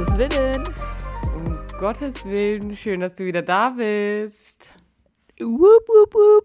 Um 0.00 0.06
Gottes 0.06 0.18
Willen. 0.18 0.66
Um 1.38 1.78
Gottes 1.78 2.24
Willen, 2.24 2.74
schön, 2.74 3.00
dass 3.00 3.14
du 3.14 3.26
wieder 3.26 3.42
da 3.42 3.68
bist. 3.70 4.70
Wup, 5.38 5.60
wup, 5.88 6.14
wup. 6.14 6.44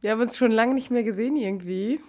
Wir 0.00 0.12
haben 0.12 0.22
uns 0.22 0.36
schon 0.38 0.50
lange 0.50 0.72
nicht 0.72 0.90
mehr 0.90 1.02
gesehen 1.02 1.36
irgendwie. 1.36 2.00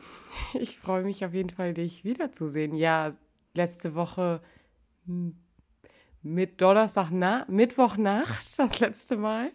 Ich 0.53 0.77
freue 0.77 1.03
mich 1.03 1.25
auf 1.25 1.33
jeden 1.33 1.49
Fall, 1.49 1.73
dich 1.73 2.05
wiederzusehen. 2.05 2.73
Ja, 2.75 3.11
letzte 3.53 3.95
Woche 3.95 4.41
mit 6.21 6.61
Donnerstag, 6.61 7.09
na, 7.11 7.45
Mittwochnacht, 7.49 8.57
das 8.57 8.79
letzte 8.79 9.17
Mal. 9.17 9.51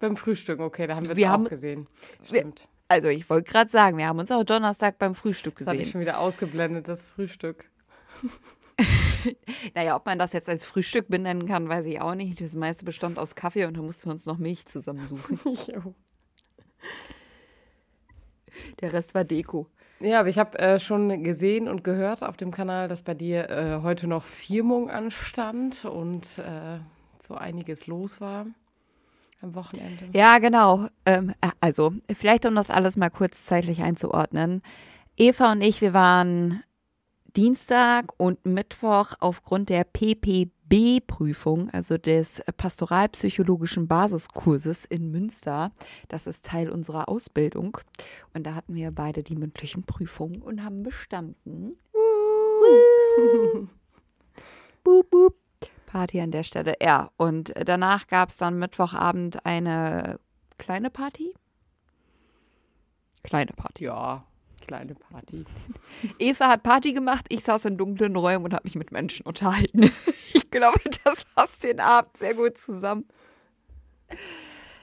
Beim 0.00 0.18
Frühstück, 0.18 0.60
okay, 0.60 0.86
da 0.86 0.96
haben 0.96 1.08
wir, 1.08 1.16
Wir 1.16 1.26
uns 1.26 1.32
haben- 1.32 1.46
auch 1.46 1.50
gesehen. 1.50 1.86
wir- 2.20 2.26
Stimmt. 2.40 2.68
Also 2.88 3.08
ich 3.08 3.28
wollte 3.30 3.50
gerade 3.50 3.70
sagen, 3.70 3.96
wir 3.96 4.06
haben 4.06 4.18
uns 4.18 4.30
auch 4.30 4.44
Donnerstag 4.44 4.98
beim 4.98 5.14
Frühstück 5.14 5.56
Das 5.58 5.68
hatte 5.68 5.76
ich 5.76 5.82
gesehen. 5.84 5.92
schon 5.92 6.00
wieder 6.02 6.18
ausgeblendet, 6.18 6.88
das 6.88 7.06
Frühstück. 7.06 7.70
Naja, 9.74 9.96
ob 9.96 10.06
man 10.06 10.18
das 10.18 10.32
jetzt 10.32 10.48
als 10.48 10.64
Frühstück 10.64 11.08
benennen 11.08 11.46
kann, 11.46 11.68
weiß 11.68 11.86
ich 11.86 12.00
auch 12.00 12.14
nicht. 12.14 12.40
Das 12.40 12.54
meiste 12.54 12.84
bestand 12.84 13.18
aus 13.18 13.34
Kaffee 13.34 13.64
und 13.64 13.76
da 13.76 13.82
mussten 13.82 14.06
wir 14.06 14.12
uns 14.12 14.26
noch 14.26 14.38
Milch 14.38 14.66
zusammensuchen. 14.66 15.38
Jo. 15.66 15.94
Der 18.80 18.92
Rest 18.92 19.14
war 19.14 19.24
Deko. 19.24 19.66
Ja, 20.00 20.20
aber 20.20 20.28
ich 20.28 20.38
habe 20.38 20.58
äh, 20.58 20.78
schon 20.78 21.24
gesehen 21.24 21.68
und 21.68 21.82
gehört 21.82 22.22
auf 22.22 22.36
dem 22.36 22.50
Kanal, 22.50 22.88
dass 22.88 23.02
bei 23.02 23.14
dir 23.14 23.48
äh, 23.50 23.80
heute 23.82 24.06
noch 24.06 24.24
Firmung 24.24 24.90
anstand 24.90 25.84
und 25.84 26.26
äh, 26.38 26.78
so 27.20 27.34
einiges 27.34 27.86
los 27.86 28.20
war 28.20 28.46
am 29.40 29.54
Wochenende. 29.54 30.08
Ja, 30.12 30.38
genau. 30.38 30.88
Ähm, 31.06 31.32
äh, 31.40 31.50
also, 31.60 31.92
vielleicht 32.14 32.46
um 32.46 32.54
das 32.54 32.70
alles 32.70 32.96
mal 32.96 33.10
kurz 33.10 33.44
zeitlich 33.44 33.82
einzuordnen. 33.82 34.62
Eva 35.16 35.52
und 35.52 35.62
ich, 35.62 35.80
wir 35.80 35.92
waren 35.92 36.62
Dienstag 37.36 38.12
und 38.16 38.46
Mittwoch 38.46 39.14
aufgrund 39.18 39.68
der 39.68 39.82
PPB-Prüfung, 39.82 41.68
also 41.70 41.98
des 41.98 42.40
pastoralpsychologischen 42.56 43.88
Basiskurses 43.88 44.84
in 44.84 45.10
Münster. 45.10 45.72
Das 46.08 46.28
ist 46.28 46.44
Teil 46.44 46.70
unserer 46.70 47.08
Ausbildung. 47.08 47.78
Und 48.34 48.46
da 48.46 48.54
hatten 48.54 48.76
wir 48.76 48.92
beide 48.92 49.24
die 49.24 49.34
mündlichen 49.34 49.82
Prüfungen 49.82 50.42
und 50.42 50.62
haben 50.62 50.84
bestanden. 50.84 51.76
boop, 54.84 55.10
boop. 55.10 55.34
Party 55.86 56.20
an 56.20 56.30
der 56.30 56.44
Stelle. 56.44 56.74
Ja, 56.80 57.10
und 57.16 57.52
danach 57.64 58.06
gab 58.06 58.28
es 58.28 58.36
dann 58.36 58.58
Mittwochabend 58.58 59.44
eine 59.44 60.20
kleine 60.58 60.90
Party. 60.90 61.34
Kleine 63.24 63.52
Party. 63.52 63.84
Ja, 63.84 64.24
kleine 64.66 64.94
Party. 64.94 65.44
Eva 66.18 66.48
hat 66.48 66.62
Party 66.62 66.92
gemacht, 66.92 67.26
ich 67.28 67.44
saß 67.44 67.66
in 67.66 67.76
dunklen 67.76 68.16
Räumen 68.16 68.44
und 68.44 68.54
habe 68.54 68.64
mich 68.64 68.74
mit 68.74 68.92
Menschen 68.92 69.26
unterhalten. 69.26 69.90
Ich 70.36 70.50
glaube, 70.50 70.78
das 71.04 71.24
fasst 71.34 71.64
den 71.64 71.80
Abend 71.80 72.16
sehr 72.16 72.34
gut 72.34 72.58
zusammen. 72.58 73.06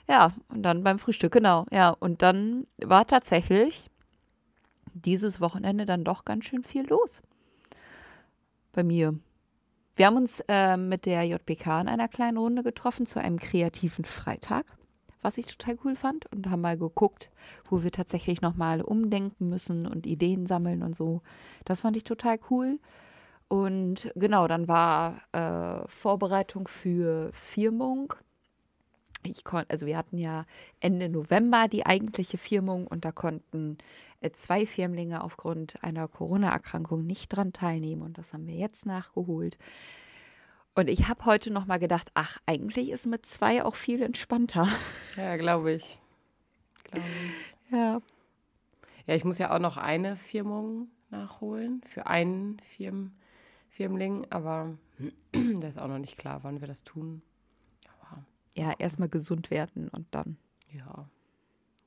Ja, 0.08 0.34
und 0.50 0.64
dann 0.64 0.84
beim 0.84 1.00
Frühstück, 1.00 1.32
genau. 1.32 1.66
Ja, 1.72 1.92
und 1.92 2.22
dann 2.22 2.68
war 2.82 3.08
tatsächlich 3.08 3.90
dieses 4.94 5.40
Wochenende 5.40 5.86
dann 5.86 6.04
doch 6.04 6.26
ganz 6.26 6.46
schön 6.46 6.64
viel 6.64 6.86
los. 6.88 7.22
Bei 8.74 8.84
mir. 8.84 9.18
Wir 9.96 10.06
haben 10.08 10.18
uns 10.18 10.42
äh, 10.48 10.78
mit 10.78 11.06
der 11.06 11.24
JBK 11.24 11.82
in 11.82 11.88
einer 11.88 12.08
kleinen 12.08 12.38
Runde 12.38 12.64
getroffen 12.64 13.06
zu 13.06 13.20
einem 13.20 13.40
kreativen 13.40 14.06
Freitag, 14.06 14.66
was 15.22 15.38
ich 15.38 15.46
total 15.46 15.78
cool 15.84 15.96
fand 15.96 16.26
und 16.32 16.50
haben 16.50 16.62
mal 16.62 16.78
geguckt, 16.78 17.32
wo 17.70 17.84
wir 17.84 17.92
tatsächlich 17.92 18.42
nochmal 18.42 18.82
umdenken 18.82 19.50
müssen 19.50 19.86
und 19.86 20.06
Ideen 20.06 20.48
sammeln 20.48 20.84
und 20.84 20.96
so. 20.96 21.22
Das 21.66 21.82
fand 21.82 21.98
ich 21.98 22.04
total 22.04 22.40
cool. 22.50 22.80
Und 23.48 24.12
genau, 24.16 24.48
dann 24.48 24.68
war 24.68 25.24
äh, 25.34 25.88
Vorbereitung 25.90 26.68
für 26.68 27.32
Firmung. 27.34 28.14
Ich 29.24 29.44
kon 29.44 29.66
also 29.68 29.86
wir 29.86 29.98
hatten 29.98 30.18
ja 30.18 30.46
Ende 30.80 31.10
November 31.10 31.68
die 31.68 31.86
eigentliche 31.86 32.38
Firmung 32.38 32.88
und 32.88 33.06
da 33.06 33.12
konnten 33.12 33.78
äh, 34.22 34.32
zwei 34.32 34.66
Firmlinge 34.66 35.24
aufgrund 35.24 35.84
einer 35.84 36.08
Corona-Erkrankung 36.08 37.06
nicht 37.06 37.30
dran 37.30 37.54
teilnehmen 37.54 38.02
und 38.02 38.18
das 38.18 38.34
haben 38.34 38.48
wir 38.48 38.56
jetzt 38.56 38.86
nachgeholt. 38.86 39.58
Und 40.74 40.88
ich 40.90 41.10
habe 41.10 41.26
heute 41.26 41.52
noch 41.52 41.66
mal 41.66 41.80
gedacht, 41.80 42.12
ach, 42.14 42.38
eigentlich 42.46 42.90
ist 42.92 43.06
mit 43.06 43.26
zwei 43.26 43.64
auch 43.64 43.76
viel 43.76 44.02
entspannter. 44.02 44.68
Ja, 45.18 45.36
glaube 45.36 45.74
ich. 45.74 46.00
Glaube 46.86 47.06
ich. 47.26 47.72
Ja. 47.74 48.02
Ja, 49.08 49.16
ich 49.16 49.26
muss 49.26 49.40
ja 49.40 49.54
auch 49.54 49.60
noch 49.60 49.76
eine 49.76 50.16
Firmung 50.16 50.88
nachholen 51.10 51.82
für 51.86 52.08
einen 52.08 52.60
Firm 52.78 53.12
Firmling, 53.70 54.26
aber 54.30 54.78
da 55.34 55.68
ist 55.68 55.78
auch 55.80 55.88
noch 55.90 55.98
nicht 55.98 56.18
klar, 56.18 56.44
wann 56.44 56.62
wir 56.62 56.68
das 56.70 56.86
tun. 56.86 57.22
Aber 58.00 58.24
Ja, 58.56 58.74
erstmal 58.80 59.10
gesund 59.10 59.52
werden 59.52 59.90
und 59.90 60.08
dann. 60.12 60.38
ja, 60.70 61.10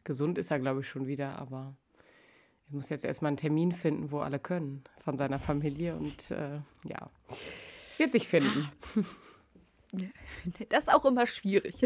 gesund 0.04 0.36
ist 0.36 0.50
er, 0.50 0.58
glaube 0.58 0.80
ich, 0.80 0.88
schon 0.88 1.06
wieder, 1.06 1.38
aber 1.38 1.74
ich 2.66 2.74
muss 2.74 2.90
jetzt 2.90 3.04
erstmal 3.04 3.28
einen 3.30 3.36
Termin 3.38 3.72
finden, 3.72 4.10
wo 4.10 4.18
alle 4.20 4.38
können 4.38 4.84
von 4.98 5.16
seiner 5.16 5.38
Familie 5.38 5.96
und 5.96 6.30
äh, 6.30 6.60
ja, 6.84 7.10
es 7.94 7.98
wird 8.00 8.12
sich 8.12 8.28
finden. 8.28 8.68
Das 10.70 10.84
ist 10.84 10.92
auch 10.92 11.04
immer 11.04 11.24
schwierig. 11.24 11.76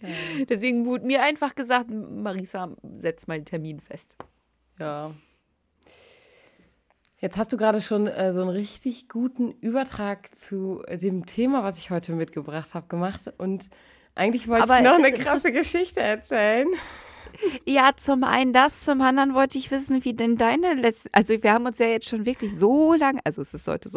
Deswegen 0.48 0.84
wurde 0.84 1.06
mir 1.06 1.22
einfach 1.22 1.54
gesagt, 1.54 1.90
Marisa, 1.90 2.74
setz 2.98 3.28
mal 3.28 3.34
einen 3.34 3.44
Termin 3.44 3.78
fest. 3.78 4.16
Ja. 4.80 5.12
Jetzt 7.18 7.36
hast 7.36 7.52
du 7.52 7.56
gerade 7.56 7.80
schon 7.80 8.08
äh, 8.08 8.32
so 8.32 8.40
einen 8.40 8.50
richtig 8.50 9.08
guten 9.08 9.52
Übertrag 9.52 10.34
zu 10.34 10.82
äh, 10.88 10.98
dem 10.98 11.24
Thema, 11.24 11.62
was 11.62 11.78
ich 11.78 11.90
heute 11.90 12.14
mitgebracht 12.14 12.74
habe, 12.74 12.88
gemacht. 12.88 13.32
Und 13.38 13.70
eigentlich 14.16 14.48
wollte 14.48 14.64
Aber 14.64 14.78
ich 14.78 14.82
noch 14.84 14.98
eine 14.98 15.12
krasse 15.12 15.52
Geschichte 15.52 16.00
erzählen. 16.00 16.66
Ja, 17.66 17.90
zum 17.96 18.24
einen 18.24 18.52
das, 18.52 18.80
zum 18.80 19.00
anderen 19.02 19.34
wollte 19.34 19.58
ich 19.58 19.70
wissen, 19.70 20.04
wie 20.04 20.14
denn 20.14 20.36
deine 20.36 20.74
letzte. 20.74 21.10
Also, 21.12 21.42
wir 21.42 21.52
haben 21.52 21.66
uns 21.66 21.78
ja 21.78 21.86
jetzt 21.86 22.08
schon 22.08 22.24
wirklich 22.24 22.58
so 22.58 22.94
lange. 22.94 23.20
Also, 23.24 23.42
es 23.42 23.52
ist 23.54 23.68
heute 23.68 23.88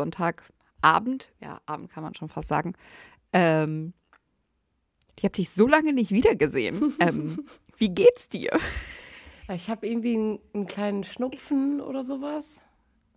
Sonntagabend. 0.90 1.32
Ja, 1.42 1.60
Abend 1.66 1.90
kann 1.92 2.04
man 2.04 2.16
schon 2.16 2.30
fast 2.30 2.48
sagen. 2.48 2.74
Ähm, 3.34 3.94
ich 5.16 5.24
habe 5.24 5.34
dich 5.34 5.50
so 5.50 5.68
lange 5.68 5.94
nicht 5.94 6.12
wiedergesehen. 6.12 6.94
ähm, 7.00 7.38
wie 7.78 7.90
geht's 7.90 8.30
dir? 8.30 8.52
Ich 9.54 9.70
habe 9.70 9.88
irgendwie 9.88 10.16
einen, 10.16 10.40
einen 10.54 10.68
kleinen 10.68 11.04
Schnupfen 11.04 11.82
oder 11.82 12.04
sowas. 12.04 12.66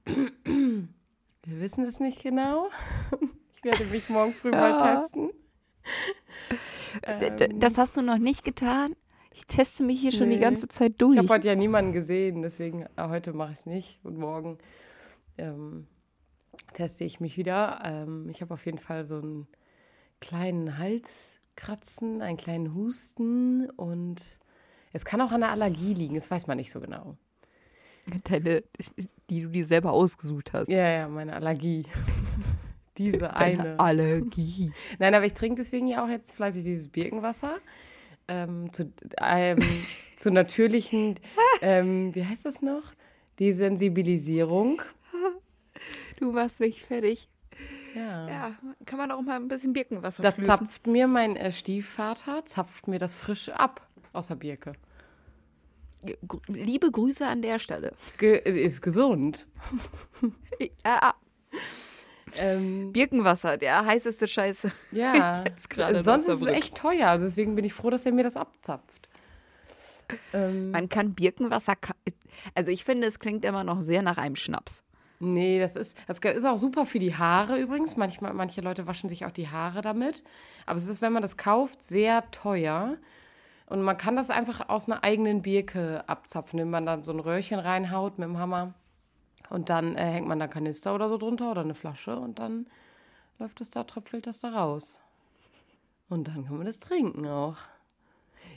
Wir 0.04 1.60
wissen 1.60 1.84
es 1.84 2.00
nicht 2.00 2.22
genau. 2.22 2.68
Ich 3.64 3.64
werde 3.70 3.84
mich 3.84 4.08
morgen 4.08 4.32
früh 4.34 4.50
mal 4.50 4.70
Ja. 4.70 4.96
testen. 4.96 5.30
Ähm, 7.04 7.60
Das 7.60 7.78
hast 7.78 7.96
du 7.96 8.02
noch 8.02 8.18
nicht 8.18 8.42
getan? 8.44 8.96
Ich 9.32 9.46
teste 9.46 9.84
mich 9.84 10.00
hier 10.00 10.10
schon 10.10 10.30
die 10.30 10.34
Nee. 10.34 10.42
ganze 10.42 10.66
Zeit 10.66 11.00
durch. 11.00 11.12
Ich 11.14 11.18
habe 11.20 11.28
heute 11.28 11.46
ja 11.46 11.54
niemanden 11.54 11.92
gesehen, 11.92 12.42
deswegen 12.42 12.82
äh, 12.82 12.88
heute 13.08 13.32
mache 13.32 13.52
ich 13.52 13.58
es 13.60 13.66
nicht. 13.66 14.00
Und 14.02 14.18
morgen 14.18 14.58
ähm, 15.38 15.86
teste 16.72 17.04
ich 17.04 17.20
mich 17.20 17.36
wieder. 17.36 17.80
Ähm, 17.84 18.28
ich 18.28 18.40
habe 18.40 18.54
auf 18.54 18.66
jeden 18.66 18.78
Fall 18.78 19.04
so 19.04 19.18
einen 19.18 19.46
kleinen 20.20 20.78
Halskratzen, 20.78 22.22
einen 22.22 22.36
kleinen 22.36 22.74
Husten 22.74 23.70
und 23.70 24.20
es 24.92 25.04
kann 25.04 25.20
auch 25.20 25.32
an 25.32 25.40
der 25.40 25.50
Allergie 25.50 25.94
liegen, 25.94 26.14
das 26.14 26.30
weiß 26.30 26.46
man 26.46 26.58
nicht 26.58 26.70
so 26.70 26.80
genau. 26.80 27.16
Deine, 28.24 28.64
die 29.30 29.42
du 29.42 29.48
dir 29.48 29.66
selber 29.66 29.92
ausgesucht 29.92 30.52
hast. 30.52 30.68
Ja, 30.68 30.90
ja, 30.90 31.08
meine 31.08 31.34
Allergie. 31.34 31.84
Diese 32.98 33.34
eine. 33.34 33.56
Deine 33.56 33.80
Allergie. 33.80 34.72
Nein, 34.98 35.14
aber 35.14 35.24
ich 35.24 35.34
trinke 35.34 35.62
deswegen 35.62 35.86
ja 35.86 36.04
auch 36.04 36.08
jetzt 36.08 36.34
fleißig 36.34 36.64
dieses 36.64 36.88
Birkenwasser. 36.88 37.56
Ähm, 38.28 38.72
zu, 38.72 38.92
ähm, 39.20 39.58
zu 40.16 40.30
natürlichen, 40.30 41.14
ähm, 41.62 42.14
wie 42.14 42.24
heißt 42.24 42.44
das 42.44 42.60
noch? 42.60 42.92
Desensibilisierung. 43.40 44.82
Du 46.22 46.30
machst 46.30 46.60
mich 46.60 46.84
fertig. 46.84 47.28
Ja. 47.96 48.28
Ja, 48.28 48.56
kann 48.86 48.96
man 48.96 49.10
auch 49.10 49.20
mal 49.22 49.34
ein 49.34 49.48
bisschen 49.48 49.72
Birkenwasser 49.72 50.22
Das 50.22 50.36
flößen. 50.36 50.56
zapft 50.56 50.86
mir 50.86 51.08
mein 51.08 51.34
äh, 51.34 51.50
Stiefvater, 51.50 52.46
zapft 52.46 52.86
mir 52.86 53.00
das 53.00 53.16
frisch 53.16 53.48
ab 53.48 53.84
aus 54.12 54.28
der 54.28 54.36
Birke. 54.36 54.74
Gr- 56.28 56.40
Liebe 56.46 56.92
Grüße 56.92 57.26
an 57.26 57.42
der 57.42 57.58
Stelle. 57.58 57.92
Ge 58.18 58.38
ist 58.38 58.82
gesund. 58.82 59.46
Ja, 60.84 61.14
Ähm, 62.36 62.92
Birkenwasser, 62.92 63.56
der 63.58 63.84
heißeste 63.84 64.28
Scheiße. 64.28 64.70
ja, 64.92 65.42
sonst 66.02 66.28
ist 66.28 66.40
es 66.40 66.46
echt 66.46 66.76
teuer. 66.76 67.08
Also 67.08 67.24
deswegen 67.26 67.56
bin 67.56 67.64
ich 67.64 67.74
froh, 67.74 67.90
dass 67.90 68.06
er 68.06 68.12
mir 68.12 68.22
das 68.22 68.36
abzapft. 68.36 69.08
Ähm, 70.32 70.70
Man 70.70 70.88
kann 70.88 71.14
Birkenwasser. 71.14 71.74
Also 72.54 72.70
ich 72.70 72.84
finde, 72.84 73.08
es 73.08 73.18
klingt 73.18 73.44
immer 73.44 73.64
noch 73.64 73.80
sehr 73.80 74.02
nach 74.02 74.18
einem 74.18 74.36
Schnaps. 74.36 74.84
Nee, 75.24 75.60
das 75.60 75.76
ist, 75.76 75.96
das 76.08 76.18
ist 76.18 76.44
auch 76.44 76.56
super 76.58 76.84
für 76.84 76.98
die 76.98 77.14
Haare 77.14 77.56
übrigens. 77.60 77.96
Manchmal, 77.96 78.34
manche 78.34 78.60
Leute 78.60 78.88
waschen 78.88 79.08
sich 79.08 79.24
auch 79.24 79.30
die 79.30 79.48
Haare 79.48 79.80
damit. 79.80 80.24
Aber 80.66 80.76
es 80.78 80.88
ist, 80.88 81.00
wenn 81.00 81.12
man 81.12 81.22
das 81.22 81.36
kauft, 81.36 81.80
sehr 81.80 82.28
teuer. 82.32 82.96
Und 83.66 83.82
man 83.82 83.96
kann 83.96 84.16
das 84.16 84.30
einfach 84.30 84.68
aus 84.68 84.88
einer 84.88 85.04
eigenen 85.04 85.42
Birke 85.42 86.02
abzapfen, 86.08 86.58
indem 86.58 86.70
man 86.70 86.86
dann 86.86 87.04
so 87.04 87.12
ein 87.12 87.20
Röhrchen 87.20 87.60
reinhaut 87.60 88.18
mit 88.18 88.28
dem 88.28 88.38
Hammer. 88.38 88.74
Und 89.48 89.70
dann 89.70 89.94
äh, 89.94 90.06
hängt 90.06 90.26
man 90.26 90.40
da 90.40 90.48
Kanister 90.48 90.92
oder 90.92 91.08
so 91.08 91.18
drunter 91.18 91.52
oder 91.52 91.60
eine 91.60 91.76
Flasche 91.76 92.16
und 92.16 92.40
dann 92.40 92.66
läuft 93.38 93.60
es 93.60 93.70
da, 93.70 93.84
tröpfelt 93.84 94.26
das 94.26 94.40
da 94.40 94.48
raus. 94.48 95.00
Und 96.08 96.26
dann 96.26 96.46
kann 96.46 96.56
man 96.56 96.66
das 96.66 96.80
trinken 96.80 97.28
auch. 97.28 97.58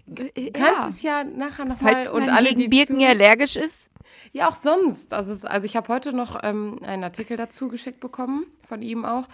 Äh, 0.07 0.52
kannst 0.52 0.80
ja. 0.81 0.88
es 0.90 1.02
ja 1.02 1.24
nachher 1.24 1.66
noch 1.66 1.78
Falls 1.80 2.06
mal 2.06 2.13
und 2.13 2.25
man 2.28 2.36
alle, 2.36 2.50
gegen 2.50 2.62
die 2.62 2.68
Birken 2.68 3.00
zu- 3.00 3.06
allergisch 3.07 3.56
ist. 3.56 3.90
Ja, 4.31 4.50
auch 4.50 4.56
sonst. 4.56 5.13
Also, 5.13 5.31
es, 5.31 5.46
also 5.46 5.66
ich 5.66 5.75
habe 5.75 5.88
heute 5.94 6.13
noch 6.13 6.42
ähm, 6.44 6.80
einen 6.84 7.04
Artikel 7.04 7.38
dazu 7.38 7.68
geschickt 7.68 8.00
bekommen, 8.00 8.46
von 8.62 8.81
ihm 8.81 9.04
auch, 9.06 9.28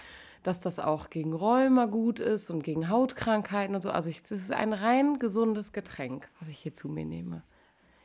dass 0.44 0.60
das 0.60 0.80
auch 0.80 1.10
gegen 1.10 1.34
Rheuma 1.34 1.86
gut 1.86 2.20
ist 2.20 2.50
und 2.50 2.64
gegen 2.64 2.90
Hautkrankheiten 2.90 3.76
und 3.76 3.82
so. 3.82 3.92
Also 3.92 4.10
das 4.10 4.32
ist 4.32 4.52
ein 4.52 4.74
rein 4.74 5.20
gesundes 5.20 5.72
Getränk, 5.72 6.30
was 6.40 6.50
ich 6.50 6.58
hier 6.60 6.74
zu 6.74 6.90
mir 6.90 7.06
nehme. 7.06 7.44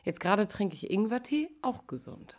Jetzt 0.05 0.21
gerade 0.21 0.47
trinke 0.47 0.75
ich 0.75 0.91
Ingwertee, 0.91 1.49
auch 1.63 1.87
gesund. 1.87 2.37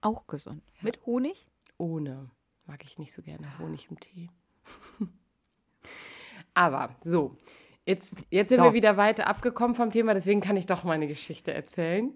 Auch 0.00 0.26
gesund. 0.26 0.62
Mit 0.82 1.04
Honig? 1.06 1.46
Ohne. 1.78 2.30
Mag 2.66 2.84
ich 2.84 2.98
nicht 2.98 3.12
so 3.12 3.22
gerne 3.22 3.46
Honig 3.58 3.88
im 3.90 3.98
Tee. 4.00 4.28
Aber 6.54 6.90
so, 7.02 7.36
jetzt, 7.86 8.16
jetzt 8.30 8.48
sind 8.48 8.58
So. 8.58 8.64
wir 8.64 8.72
wieder 8.74 8.96
weiter 8.96 9.26
abgekommen 9.26 9.74
vom 9.74 9.90
Thema, 9.90 10.14
deswegen 10.14 10.40
kann 10.40 10.56
ich 10.56 10.66
doch 10.66 10.84
meine 10.84 11.06
Geschichte 11.06 11.52
erzählen. 11.52 12.12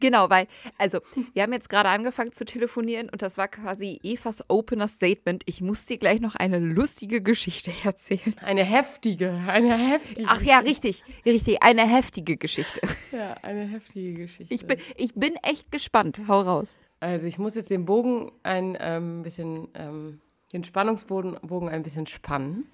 Genau, 0.00 0.30
weil, 0.30 0.46
also, 0.78 1.00
wir 1.34 1.42
haben 1.42 1.52
jetzt 1.52 1.68
gerade 1.68 1.88
angefangen 1.88 2.32
zu 2.32 2.44
telefonieren 2.44 3.08
und 3.10 3.22
das 3.22 3.36
war 3.36 3.48
quasi 3.48 4.00
Evas 4.02 4.48
Opener 4.48 4.88
Statement. 4.88 5.42
Ich 5.46 5.60
muss 5.60 5.86
dir 5.86 5.98
gleich 5.98 6.20
noch 6.20 6.34
eine 6.34 6.58
lustige 6.58 7.22
Geschichte 7.22 7.72
erzählen. 7.84 8.34
Eine 8.42 8.64
heftige, 8.64 9.30
eine 9.46 9.76
heftige. 9.76 10.28
Ach 10.30 10.40
ja, 10.42 10.58
richtig, 10.60 11.02
richtig, 11.24 11.62
eine 11.62 11.86
heftige 11.86 12.36
Geschichte. 12.36 12.80
Ja, 13.12 13.34
eine 13.42 13.62
heftige 13.62 14.14
Geschichte. 14.14 14.52
Ich 14.52 14.66
bin, 14.66 14.78
ich 14.96 15.14
bin 15.14 15.34
echt 15.42 15.70
gespannt. 15.70 16.20
Hau 16.28 16.40
raus. 16.40 16.68
Also 17.00 17.26
ich 17.26 17.38
muss 17.38 17.54
jetzt 17.54 17.70
den 17.70 17.84
Bogen 17.84 18.32
ein 18.42 18.76
ähm, 18.80 19.22
bisschen, 19.22 19.68
ähm, 19.74 20.20
den 20.52 20.64
Spannungsbogen 20.64 21.38
Bogen 21.42 21.68
ein 21.68 21.82
bisschen 21.82 22.06
spannen. 22.06 22.66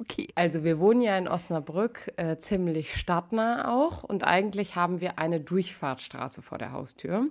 Okay. 0.00 0.28
Also 0.34 0.64
wir 0.64 0.78
wohnen 0.80 1.00
ja 1.00 1.16
in 1.16 1.28
Osnabrück, 1.28 2.12
äh, 2.16 2.36
ziemlich 2.36 2.94
stadtnah 2.94 3.72
auch 3.72 4.02
und 4.02 4.24
eigentlich 4.24 4.76
haben 4.76 5.00
wir 5.00 5.18
eine 5.18 5.40
Durchfahrtsstraße 5.40 6.42
vor 6.42 6.58
der 6.58 6.72
Haustür. 6.72 7.26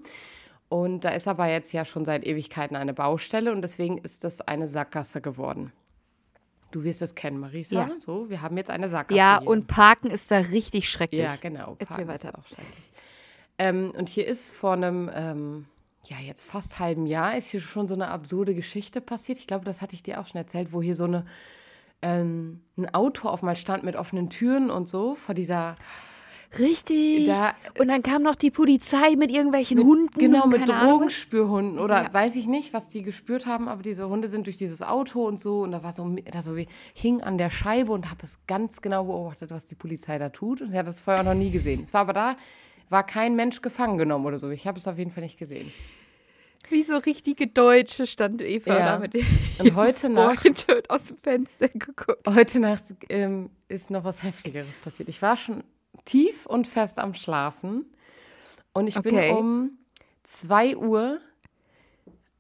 Und 0.70 1.02
da 1.02 1.10
ist 1.10 1.28
aber 1.28 1.48
jetzt 1.48 1.72
ja 1.74 1.86
schon 1.86 2.06
seit 2.06 2.26
Ewigkeiten 2.26 2.76
eine 2.76 2.94
Baustelle 2.94 3.52
und 3.52 3.62
deswegen 3.62 4.00
ist 4.00 4.24
das 4.24 4.42
eine 4.42 4.68
Sackgasse 4.68 5.22
geworden. 5.22 5.72
Du 6.72 6.84
wirst 6.84 7.04
es 7.04 7.14
kennen, 7.14 7.40
Marisa. 7.40 7.88
Ja. 7.88 7.92
So, 8.00 8.30
wir 8.32 8.42
haben 8.42 8.58
jetzt 8.58 8.72
eine 8.72 8.90
Sackgasse. 8.90 9.18
Ja, 9.20 9.40
hier. 9.40 9.48
und 9.48 9.68
Parken 9.68 10.10
ist 10.10 10.32
da 10.32 10.38
richtig 10.38 10.90
schrecklich. 10.90 11.22
Ja, 11.22 11.36
genau. 11.40 11.76
Parken 11.76 12.10
ist 12.10 12.26
weiter. 12.26 12.40
auch 12.40 12.48
schrecklich. 12.48 12.84
Ähm, 13.60 13.92
und 13.96 14.10
hier 14.10 14.26
ist 14.26 14.52
vor 14.52 14.74
einem, 14.74 15.12
ähm, 15.14 15.66
ja, 16.06 16.18
jetzt 16.18 16.44
fast 16.44 16.80
halben 16.80 17.06
Jahr 17.06 17.38
ist 17.38 17.50
hier 17.50 17.62
schon 17.62 17.88
so 17.88 17.94
eine 17.94 18.08
absurde 18.08 18.56
Geschichte 18.56 19.02
passiert. 19.02 19.38
Ich 19.38 19.46
glaube, 19.46 19.66
das 19.66 19.82
hatte 19.82 19.96
ich 19.96 20.02
dir 20.02 20.20
auch 20.20 20.26
schon 20.26 20.40
erzählt, 20.40 20.74
wo 20.74 20.82
hier 20.82 20.96
so 20.96 21.04
eine, 21.04 21.26
ähm, 22.04 22.62
ein 22.78 22.94
Auto 22.94 23.28
auf 23.30 23.42
mal 23.42 23.56
stand 23.56 23.84
mit 23.84 23.96
offenen 23.96 24.30
Türen 24.30 24.70
und 24.70 24.88
so 24.88 25.16
vor 25.16 25.34
dieser, 25.34 25.74
Richtig. 26.60 27.26
Da- 27.26 27.54
und 27.80 27.88
dann 27.88 28.04
kam 28.04 28.22
noch 28.22 28.36
die 28.36 28.52
Polizei 28.52 29.16
mit 29.16 29.32
irgendwelchen 29.32 29.80
Hunden. 29.84 30.20
genau, 30.20 30.46
mit. 30.46 30.68
Drogenspürhunden 30.70 31.80
oder 31.80 32.04
Ja. 32.04 32.14
weiß 32.14 32.36
ich 32.36 32.46
nicht, 32.46 32.74
was 32.74 32.90
die 32.90 33.02
gespürt 33.02 33.48
haben, 33.48 33.68
aber 33.68 33.82
diese 33.82 34.08
Hunde 34.08 34.28
sind 34.28 34.46
durch 34.46 34.58
dieses 34.58 34.84
Auto 34.84 35.26
und 35.26 35.40
so 35.42 35.62
und 35.62 35.72
da 35.72 35.82
war 35.82 35.94
so, 35.94 36.08
da 36.32 36.42
so 36.44 36.56
wie, 36.56 36.68
hing 36.94 37.22
an 37.24 37.40
der 37.40 37.50
Scheibe 37.50 37.92
und 37.92 38.10
habe 38.12 38.20
es 38.24 38.38
ganz 38.46 38.82
genau 38.82 39.06
beobachtet, 39.06 39.50
was 39.50 39.66
die 39.66 39.76
Polizei 39.76 40.20
da 40.20 40.30
tut 40.30 40.62
und 40.62 40.72
ich 40.72 40.78
hatte 40.78 40.90
es 40.92 41.00
vorher 41.00 41.24
noch 41.24 41.34
nie 41.34 41.50
gesehen. 41.50 41.82
Es 41.82 41.94
war 41.96 42.02
aber 42.02 42.14
da, 42.14 42.36
war 42.90 43.04
kein 43.04 43.36
Mensch 43.36 43.62
gefangen 43.64 43.98
genommen 43.98 44.26
oder 44.28 44.38
so. 44.38 44.52
Ich 44.52 44.68
habe 44.68 44.78
es 44.78 44.88
auf 44.88 45.00
jeden 45.00 45.10
Fall 45.10 45.24
nicht 45.24 45.40
gesehen. 45.40 45.72
Wie 46.70 46.84
so 46.84 46.98
richtige 46.98 47.48
Deutsche 47.48 48.08
stand 48.08 48.42
Eva 48.42 48.78
Ja. 48.80 48.86
da 48.94 49.00
mit 49.00 49.14
Und 49.60 49.76
heute 49.76 50.10
Nacht, 50.10 50.68
aus 50.90 51.06
dem 51.06 51.18
Fenster 51.18 51.68
geguckt. 51.70 52.26
heute 52.28 52.60
Nacht 52.60 52.86
ähm, 53.10 53.50
ist 53.68 53.92
noch 53.92 54.04
was 54.04 54.24
Heftigeres 54.24 54.78
passiert. 54.78 55.10
Ich 55.10 55.22
war 55.22 55.38
schon 55.38 55.64
tief 56.06 56.46
und 56.46 56.68
fest 56.68 57.00
am 57.00 57.14
Schlafen 57.14 57.86
und 58.74 58.88
ich 58.88 58.98
Okay. 58.98 59.30
bin 59.30 59.38
um 59.38 59.78
2 60.24 60.78
Uhr 60.78 61.20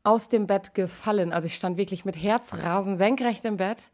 aus 0.04 0.30
dem 0.30 0.48
Bett 0.48 0.74
gefallen. 0.74 1.32
Also 1.32 1.48
ich 1.48 1.56
stand 1.56 1.78
wirklich 1.78 2.04
mit 2.06 2.16
Herzrasen 2.16 2.98
senkrecht 2.98 3.46
im 3.46 3.58
Bett, 3.58 3.92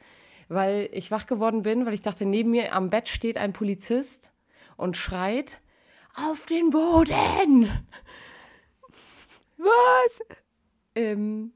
weil 0.48 0.90
ich 0.94 1.12
wach 1.12 1.28
geworden 1.28 1.64
bin, 1.64 1.86
weil 1.86 1.94
ich 1.94 2.02
dachte, 2.02 2.26
neben 2.26 2.52
mir 2.52 2.74
am 2.74 2.90
Bett 2.90 3.10
steht 3.10 3.38
ein 3.38 3.52
Polizist 3.54 4.32
und 4.78 4.96
schreit, 4.96 5.60
auf 6.16 6.46
den 6.48 6.70
Boden! 6.72 7.70
Was? 9.60 10.20
Ähm, 10.96 11.54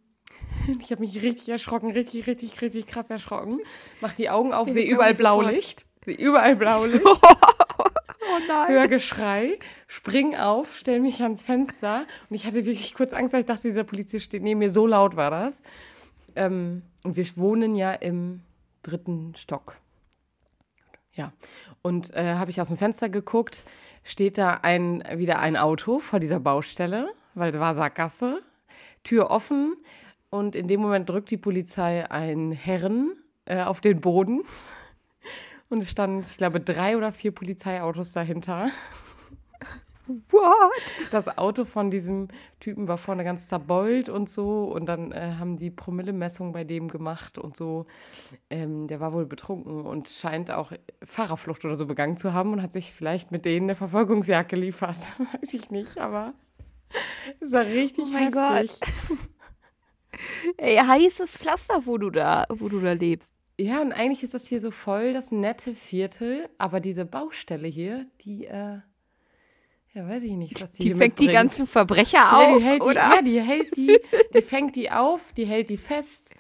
ich 0.80 0.92
habe 0.92 1.02
mich 1.02 1.22
richtig 1.22 1.50
erschrocken, 1.50 1.92
richtig, 1.92 2.28
richtig, 2.28 2.62
richtig 2.62 2.88
krass 2.88 3.10
erschrocken. 3.10 3.60
Mach 4.02 4.14
die 4.14 4.30
Augen 4.30 4.54
auf, 4.54 4.70
sehe 4.70 4.86
überall. 4.86 5.14
Blaulicht. 5.14 5.86
Sehe 6.06 6.16
überall 6.16 6.56
Blaulicht. 6.56 7.04
Oh 7.06 8.40
nein. 8.48 8.68
Hör 8.70 8.88
Geschrei, 8.88 9.60
spring 9.88 10.36
auf, 10.36 10.76
stell 10.78 11.00
mich 11.00 11.22
ans 11.22 11.46
Fenster. 11.46 12.06
Und 12.30 12.36
ich 12.36 12.46
hatte 12.46 12.66
wirklich 12.66 12.94
kurz 12.94 13.14
Angst, 13.14 13.34
weil 13.34 13.42
ich 13.42 13.46
dachte, 13.46 13.64
dieser 13.64 13.84
Polizist 13.84 14.26
steht 14.26 14.44
neben 14.44 14.60
mir. 14.60 14.70
So 14.70 14.88
laut 14.88 15.16
war 15.16 15.30
das. 15.30 15.62
Ähm, 16.36 16.84
und 17.04 17.16
wir 17.16 17.26
wohnen 17.38 17.76
ja 17.76 17.94
im 17.94 18.42
dritten 18.82 19.36
Stock. 19.36 19.78
Ja. 21.14 21.34
Und 21.82 22.14
äh, 22.16 22.36
habe 22.36 22.52
ich 22.52 22.60
aus 22.60 22.70
dem 22.70 22.78
Fenster 22.78 23.10
geguckt, 23.10 23.66
steht 24.04 24.38
da 24.38 24.60
ein, 24.62 25.04
wieder 25.16 25.40
ein 25.40 25.58
Auto 25.58 26.00
vor 26.00 26.20
dieser 26.20 26.40
Baustelle, 26.40 27.14
weil 27.36 27.54
es 27.54 27.60
war 27.60 27.74
Sackgasse. 27.74 28.40
Tür 29.04 29.32
offen. 29.32 29.76
Und 30.30 30.56
in 30.56 30.68
dem 30.68 30.82
Moment 30.82 31.10
drückt 31.10 31.30
die 31.32 31.38
Polizei 31.38 32.10
einen 32.10 32.52
Herren 32.52 33.16
äh, 33.46 33.62
auf 33.62 33.82
den 33.82 34.02
Boden. 34.02 34.42
Und 35.70 35.84
es 35.84 35.92
standen, 35.92 36.22
ich 36.22 36.38
glaube, 36.38 36.60
drei 36.60 36.98
oder 36.98 37.12
vier 37.12 37.32
Polizeiautos 37.32 38.12
dahinter. 38.12 38.70
What? 40.08 40.72
Das 41.12 41.38
Auto 41.38 41.66
von 41.66 41.90
diesem 41.90 42.28
Typen 42.60 42.88
war 42.88 42.98
vorne 42.98 43.24
ganz 43.24 43.48
zerbeult 43.48 44.10
und 44.10 44.30
so. 44.30 44.66
Und 44.66 44.86
dann 44.86 45.12
äh, 45.12 45.36
haben 45.40 45.56
die 45.58 45.70
Promillemessung 45.70 46.52
bei 46.52 46.64
dem 46.64 46.90
gemacht 46.90 47.38
und 47.38 47.56
so. 47.56 47.86
Ähm, 48.50 48.88
der 48.88 49.00
war 49.00 49.14
wohl 49.14 49.26
betrunken 49.26 49.86
und 49.86 50.10
scheint 50.10 50.52
auch 50.52 50.74
Fahrerflucht 51.04 51.64
oder 51.64 51.76
so 51.76 51.86
begangen 51.86 52.18
zu 52.18 52.34
haben 52.34 52.52
und 52.54 52.62
hat 52.62 52.74
sich 52.74 52.94
vielleicht 52.94 53.32
mit 53.32 53.46
denen 53.46 53.68
eine 53.68 53.76
Verfolgungsjagd 53.76 54.50
geliefert. 54.50 54.98
Weiß 55.42 55.54
ich 55.54 55.72
nicht, 55.72 55.98
aber 55.98 56.34
es 57.40 57.52
war 57.52 57.66
richtig 57.66 58.06
Oh 58.08 58.12
mein 58.14 58.34
heftig. 58.34 58.80
Ey, 60.58 60.78
heißes 60.78 61.32
Pflaster, 61.38 61.86
wo 61.86 61.98
du 61.98 62.10
da, 62.10 62.46
wo 62.50 62.70
du 62.70 62.80
da 62.80 62.94
lebst. 62.94 63.32
Ja, 63.60 63.82
und 63.82 63.92
eigentlich 63.92 64.24
ist 64.24 64.34
das 64.34 64.48
hier 64.48 64.60
so 64.62 64.72
voll 64.72 65.14
das 65.14 65.32
nette 65.32 65.76
Viertel, 65.76 66.50
aber 66.58 66.80
diese 66.80 67.06
Baustelle 67.06 67.68
hier, 67.68 68.06
die, 68.22 68.46
äh, 68.46 68.80
ja, 69.94 70.08
weiß 70.10 70.24
ich 70.24 70.32
nicht, 70.34 70.60
was 70.60 70.72
die, 70.72 70.84
Die 70.84 70.90
hier 70.90 70.98
fängt 70.98 71.20
die 71.20 71.26
mitbringt. 71.26 71.34
ganzen 71.34 71.68
Verbrecher 71.68 72.18
Ja, 72.18 72.48
auf, 72.48 72.58
die 72.58 72.64
hält 72.64 72.82
die, 72.82 72.86
oder? 72.86 72.94
ja, 73.16 73.22
die 73.22 73.42
hält 73.42 73.76
die, 73.78 74.00
die 74.34 74.42
fängt 74.42 74.76
die 74.76 74.90
auf, 74.92 75.34
die 75.34 75.46
hält 75.46 75.70
die 75.70 75.78
fest. 75.78 76.34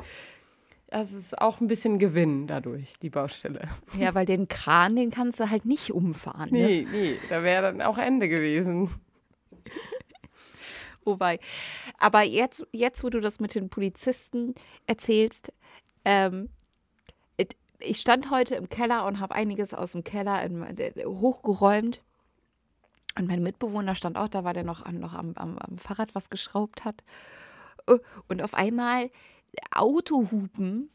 Das 0.88 1.12
ist 1.12 1.40
auch 1.40 1.60
ein 1.60 1.68
bisschen 1.68 1.98
Gewinn 2.00 2.46
dadurch, 2.48 3.00
die 3.00 3.10
Baustelle. 3.10 3.68
Ja, 3.98 4.14
weil 4.16 4.26
den 4.26 4.48
Kran, 4.48 4.96
den 4.96 5.10
kannst 5.12 5.40
du 5.40 5.50
halt 5.50 5.66
nicht 5.66 5.92
umfahren. 5.92 6.50
Ne? 6.52 6.66
Nee, 6.66 6.88
nee, 6.92 7.16
da 7.30 7.44
wäre 7.44 7.64
dann 7.64 7.82
auch 7.82 7.98
Ende 7.98 8.28
gewesen. 8.30 8.90
Wobei. 11.06 11.40
Aber 11.98 12.22
jetzt, 12.22 12.66
jetzt, 12.72 13.04
wo 13.04 13.10
du 13.10 13.20
das 13.20 13.40
mit 13.40 13.56
den 13.56 13.70
Polizisten 13.70 14.56
erzählst, 14.88 15.52
ähm, 16.06 16.50
ich 17.86 18.00
stand 18.00 18.30
heute 18.30 18.56
im 18.56 18.70
Keller 18.70 19.06
und 19.06 19.20
habe 19.20 19.36
einiges 19.36 19.74
aus 19.74 19.92
dem 19.92 20.04
Keller 20.04 20.42
in, 20.44 20.64
äh, 20.64 20.94
hochgeräumt. 21.06 22.02
Und 23.18 23.28
mein 23.28 23.44
Mitbewohner 23.44 23.96
stand 23.96 24.18
auch 24.18 24.28
da, 24.28 24.44
weil 24.44 24.54
der 24.54 24.64
noch, 24.64 24.90
noch 24.92 25.14
am, 25.14 25.34
am, 25.36 25.58
am 25.58 25.78
Fahrrad 25.78 26.16
was 26.16 26.30
geschraubt 26.30 26.86
hat. 26.86 27.04
Äh, 27.88 28.00
Und 28.28 28.42
auf 28.42 28.54
einmal 28.54 29.12
Autohupen. 29.72 30.90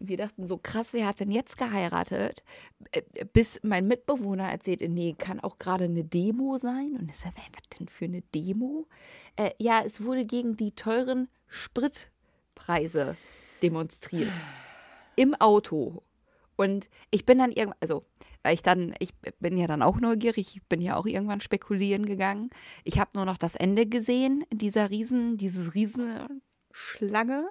Wir 0.00 0.16
dachten 0.16 0.46
so, 0.46 0.58
krass, 0.58 0.92
wer 0.92 1.08
hat 1.08 1.18
denn 1.18 1.32
jetzt 1.32 1.58
geheiratet? 1.58 2.44
Äh, 2.92 3.02
Bis 3.32 3.58
mein 3.64 3.88
Mitbewohner 3.88 4.48
erzählte, 4.48 4.88
nee, 4.88 5.14
kann 5.18 5.40
auch 5.40 5.58
gerade 5.58 5.84
eine 5.84 6.04
Demo 6.04 6.56
sein. 6.56 6.96
Und 6.98 7.10
ich 7.10 7.16
so, 7.16 7.24
"Wer- 7.34 7.42
was 7.52 7.78
denn 7.78 7.88
für 7.88 8.04
eine 8.04 8.22
Demo? 8.34 8.86
Äh, 9.36 9.50
ja, 9.58 9.82
es 9.84 10.00
wurde 10.02 10.24
gegen 10.24 10.56
die 10.56 10.70
teuren 10.72 11.28
Spritpreise 11.48 13.16
demonstriert. 13.62 14.30
Im 15.16 15.34
Auto. 15.34 16.02
Und 16.56 16.88
ich 17.10 17.24
bin 17.26 17.38
dann 17.38 17.50
irgendwann, 17.50 17.78
also, 17.80 18.04
weil 18.44 18.54
ich 18.54 18.62
dann, 18.62 18.94
ich 19.00 19.14
bin 19.40 19.56
ja 19.58 19.66
dann 19.66 19.82
auch 19.82 19.98
neugierig, 20.00 20.56
ich 20.56 20.62
bin 20.64 20.80
ja 20.80 20.96
auch 20.96 21.06
irgendwann 21.06 21.40
spekulieren 21.40 22.06
gegangen. 22.06 22.50
Ich 22.84 22.98
habe 23.00 23.10
nur 23.14 23.24
noch 23.24 23.38
das 23.38 23.56
Ende 23.56 23.86
gesehen, 23.86 24.44
dieser 24.52 24.90
Riesen, 24.90 25.36
dieses 25.38 25.74
Riesenschlange. 25.74 27.48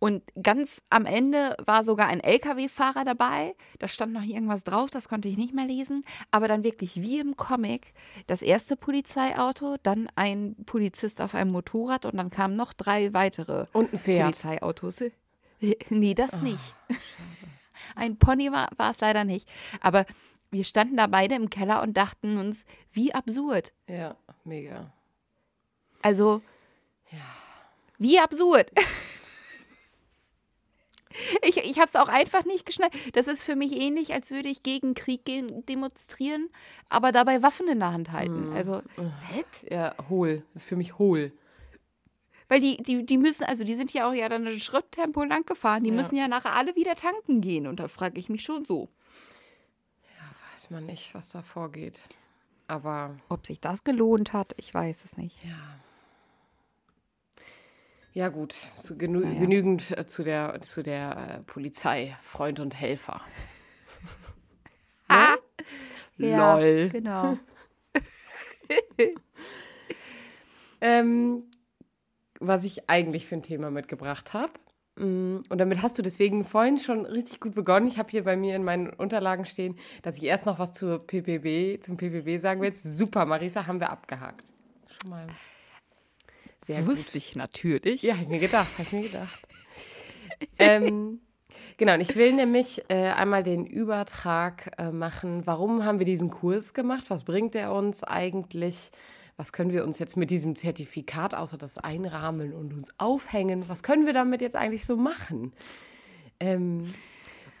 Und 0.00 0.22
ganz 0.42 0.80
am 0.90 1.06
Ende 1.06 1.56
war 1.64 1.82
sogar 1.82 2.06
ein 2.06 2.20
LKW-Fahrer 2.20 3.04
dabei. 3.04 3.54
Da 3.80 3.88
stand 3.88 4.12
noch 4.12 4.22
irgendwas 4.22 4.62
drauf, 4.62 4.90
das 4.90 5.08
konnte 5.08 5.26
ich 5.28 5.36
nicht 5.36 5.52
mehr 5.54 5.66
lesen. 5.66 6.04
Aber 6.30 6.46
dann 6.46 6.62
wirklich 6.62 7.00
wie 7.02 7.18
im 7.18 7.36
Comic 7.36 7.92
das 8.28 8.42
erste 8.42 8.76
Polizeiauto, 8.76 9.76
dann 9.82 10.08
ein 10.14 10.54
Polizist 10.66 11.20
auf 11.20 11.34
einem 11.34 11.50
Motorrad 11.50 12.04
und 12.04 12.16
dann 12.16 12.30
kamen 12.30 12.54
noch 12.54 12.72
drei 12.72 13.12
weitere 13.12 13.66
Und 13.72 13.92
ein 13.92 13.98
Pferd. 13.98 14.22
Polizeiautos. 14.24 15.02
Nee, 15.90 16.14
das 16.14 16.34
Ah, 16.34 16.42
nicht. 16.42 16.74
Ein 17.96 18.16
Pony 18.16 18.52
war, 18.52 18.68
war 18.76 18.90
es 18.90 19.00
leider 19.00 19.24
nicht. 19.24 19.48
Aber 19.80 20.06
wir 20.52 20.62
standen 20.62 20.94
da 20.94 21.08
beide 21.08 21.34
im 21.34 21.50
Keller 21.50 21.82
und 21.82 21.96
dachten 21.96 22.38
uns, 22.38 22.64
wie 22.92 23.12
absurd. 23.12 23.72
Ja, 23.88 24.14
mega. 24.44 24.92
Also, 26.00 26.42
wie 27.98 28.20
absurd. 28.20 28.70
Ich, 31.42 31.56
ich 31.58 31.76
habe 31.78 31.86
es 31.88 31.96
auch 31.96 32.08
einfach 32.08 32.44
nicht 32.44 32.64
geschnallt. 32.66 32.92
Das 33.14 33.26
ist 33.26 33.42
für 33.42 33.56
mich 33.56 33.72
ähnlich, 33.76 34.12
als 34.12 34.30
würde 34.30 34.48
ich 34.48 34.62
gegen 34.62 34.94
Krieg 34.94 35.24
gehen, 35.24 35.64
demonstrieren, 35.66 36.48
aber 36.88 37.12
dabei 37.12 37.42
Waffen 37.42 37.68
in 37.68 37.80
der 37.80 37.92
Hand 37.92 38.12
halten. 38.12 38.52
Also, 38.54 38.82
Ja, 39.68 39.94
hohl. 40.08 40.42
Das 40.52 40.62
ist 40.62 40.68
für 40.68 40.76
mich 40.76 40.98
hohl. 40.98 41.32
weil 42.48 42.60
die, 42.60 42.76
die, 42.82 43.04
die 43.04 43.18
müssen, 43.18 43.44
also 43.44 43.64
die 43.64 43.74
sind 43.74 43.92
ja 43.92 44.08
auch 44.08 44.14
ja 44.14 44.28
dann 44.28 44.46
ein 44.46 44.58
Schritttempo 44.60 45.22
lang 45.24 45.44
gefahren. 45.44 45.84
Die 45.84 45.90
Ja. 45.90 45.96
müssen 45.96 46.16
ja 46.16 46.28
nachher 46.28 46.54
alle 46.54 46.74
wieder 46.76 46.94
tanken 46.94 47.40
gehen. 47.40 47.66
Und 47.66 47.78
da 47.80 47.88
frage 47.88 48.18
ich 48.20 48.28
mich 48.28 48.42
schon 48.42 48.64
so, 48.64 48.88
Weiß 50.54 50.70
man 50.70 50.86
nicht, 50.86 51.14
was 51.14 51.28
da 51.30 51.42
vorgeht. 51.42 52.08
Aber 52.66 53.16
ob 53.28 53.46
sich 53.46 53.60
das 53.60 53.84
gelohnt 53.84 54.32
hat. 54.32 54.54
Ich 54.56 54.74
weiß 54.74 55.04
es 55.04 55.16
nicht. 55.16 55.44
ja. 55.44 55.78
Ja, 58.12 58.28
gut. 58.28 58.54
So 58.76 58.96
genü 58.96 59.20
Naja. 59.20 59.40
Genügend 59.40 59.96
äh, 59.96 60.06
zu 60.06 60.22
der, 60.22 60.60
zu 60.60 60.82
der 60.82 61.16
äh, 61.16 61.42
Polizei. 61.44 62.16
Freund 62.22 62.60
und 62.60 62.78
Helfer. 62.80 63.20
Ah! 65.10 65.36
Lol. 66.18 66.90
genau. 66.90 67.38
Ähm, 70.80 71.44
was 72.40 72.64
ich 72.64 72.88
eigentlich 72.88 73.26
für 73.26 73.36
ein 73.36 73.42
Thema 73.42 73.70
mitgebracht 73.70 74.32
habe. 74.32 74.52
Und 74.96 75.44
damit 75.48 75.82
hast 75.82 75.96
du 75.98 76.02
deswegen 76.02 76.44
vorhin 76.44 76.78
schon 76.78 77.06
richtig 77.06 77.40
gut 77.40 77.54
begonnen. 77.54 77.86
Ich 77.86 77.98
habe 77.98 78.10
hier 78.10 78.24
bei 78.24 78.36
mir 78.36 78.56
in 78.56 78.64
meinen 78.64 78.90
Unterlagen 78.90 79.44
stehen, 79.44 79.76
dass 80.02 80.16
ich 80.16 80.24
erst 80.24 80.44
noch 80.44 80.58
was 80.58 80.72
zur 80.72 81.06
PPB, 81.06 81.80
zum 81.84 81.96
PPB 81.96 82.40
sagen 82.40 82.60
will. 82.60 82.72
Super, 82.74 83.24
Marisa, 83.24 83.66
haben 83.66 83.78
wir 83.78 83.90
abgehakt. 83.90 84.44
Schon 84.86 85.10
mal. 85.10 85.26
Sehr 86.68 86.80
gut. 86.80 86.90
Wusste 86.90 87.16
ich 87.16 87.34
natürlich. 87.34 88.02
Ja, 88.02 88.14
habe 88.14 88.24
ich 88.24 88.28
mir 88.28 88.38
gedacht, 88.40 88.72
habe 88.74 88.82
ich 88.82 88.92
mir 88.92 89.02
gedacht. 89.02 89.48
ähm, 90.58 91.20
genau, 91.78 91.94
und 91.94 92.02
ich 92.02 92.14
will 92.14 92.34
nämlich 92.34 92.84
äh, 92.88 93.08
einmal 93.08 93.42
den 93.42 93.64
Übertrag 93.64 94.72
äh, 94.76 94.90
machen. 94.90 95.46
Warum 95.46 95.86
haben 95.86 95.98
wir 95.98 96.04
diesen 96.04 96.28
Kurs 96.28 96.74
gemacht? 96.74 97.08
Was 97.08 97.24
bringt 97.24 97.54
er 97.54 97.72
uns 97.72 98.04
eigentlich? 98.04 98.90
Was 99.38 99.52
können 99.52 99.72
wir 99.72 99.82
uns 99.82 99.98
jetzt 99.98 100.18
mit 100.18 100.30
diesem 100.30 100.56
Zertifikat 100.56 101.34
außer 101.34 101.56
das 101.56 101.78
einrahmen 101.78 102.52
und 102.52 102.74
uns 102.74 102.92
aufhängen? 102.98 103.66
Was 103.68 103.82
können 103.82 104.04
wir 104.04 104.12
damit 104.12 104.42
jetzt 104.42 104.54
eigentlich 104.54 104.84
so 104.84 104.98
machen? 104.98 105.54
Ähm, 106.38 106.92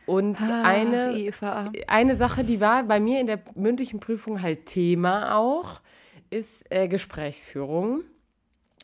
und 0.04 0.36
Ach, 0.38 0.64
eine, 0.64 1.16
Eva. 1.16 1.72
eine 1.86 2.16
Sache, 2.16 2.44
die 2.44 2.60
war 2.60 2.82
bei 2.82 3.00
mir 3.00 3.20
in 3.20 3.26
der 3.26 3.40
mündlichen 3.54 4.00
Prüfung 4.00 4.42
halt 4.42 4.66
Thema 4.66 5.34
auch, 5.34 5.80
ist 6.28 6.66
äh, 6.70 6.88
Gesprächsführung. 6.88 8.02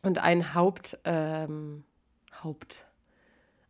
Und 0.04 0.18
ein 0.18 0.54
Haupt, 0.54 0.99
ähm, 1.04 1.82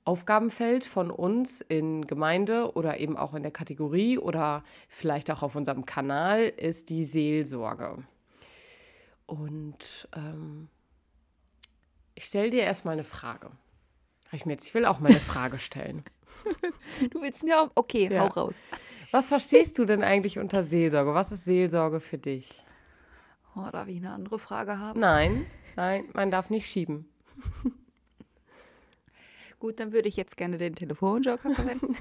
Hauptaufgabenfeld 0.05 0.85
von 0.85 1.11
uns 1.11 1.61
in 1.61 2.07
Gemeinde 2.07 2.73
oder 2.77 2.99
eben 2.99 3.17
auch 3.17 3.35
in 3.35 3.43
der 3.43 3.53
Kategorie 3.53 4.19
oder 4.19 4.65
vielleicht 4.89 5.31
auch 5.31 5.43
auf 5.43 5.55
unserem 5.55 5.87
Kanal 5.87 6.43
ist 6.43 6.89
die 6.89 7.05
Seelsorge. 7.05 8.03
Und 9.27 10.09
ähm, 10.15 10.69
ich 12.17 12.25
stelle 12.25 12.51
dir 12.51 12.63
erstmal 12.65 12.95
eine 12.95 13.05
Frage. 13.05 13.51
Ich, 14.33 14.45
mir 14.45 14.53
jetzt, 14.55 14.67
ich 14.67 14.75
will 14.75 14.85
auch 14.87 14.99
mal 15.01 15.11
eine 15.11 15.21
Frage 15.21 15.59
stellen. 15.59 16.05
Du 17.11 17.21
willst 17.23 17.43
mir 17.45 17.61
auch. 17.61 17.71
Okay, 17.75 18.09
Ja. 18.13 18.21
hau 18.23 18.27
raus. 18.29 18.55
Was 19.13 19.29
verstehst 19.29 19.79
du 19.79 19.85
denn 19.85 20.03
eigentlich 20.03 20.39
unter 20.39 20.63
Seelsorge? 20.65 21.13
Was 21.15 21.31
ist 21.33 21.45
Seelsorge 21.45 22.01
für 22.01 22.19
dich? 22.19 22.65
Oh, 23.57 23.69
darf 23.71 23.87
ich 23.89 23.97
eine 23.99 24.11
andere 24.13 24.39
Frage 24.39 24.79
haben? 24.79 24.99
Nein, 25.01 25.47
nein, 25.77 26.05
man 26.13 26.31
darf 26.31 26.51
nicht 26.51 26.67
schieben. 26.67 27.09
Gut, 29.59 29.81
dann 29.81 29.93
würde 29.93 30.09
ich 30.09 30.17
jetzt 30.17 30.37
gerne 30.37 30.59
den 30.59 30.75
Telefonjoker 30.75 31.55
verwenden. 31.55 31.97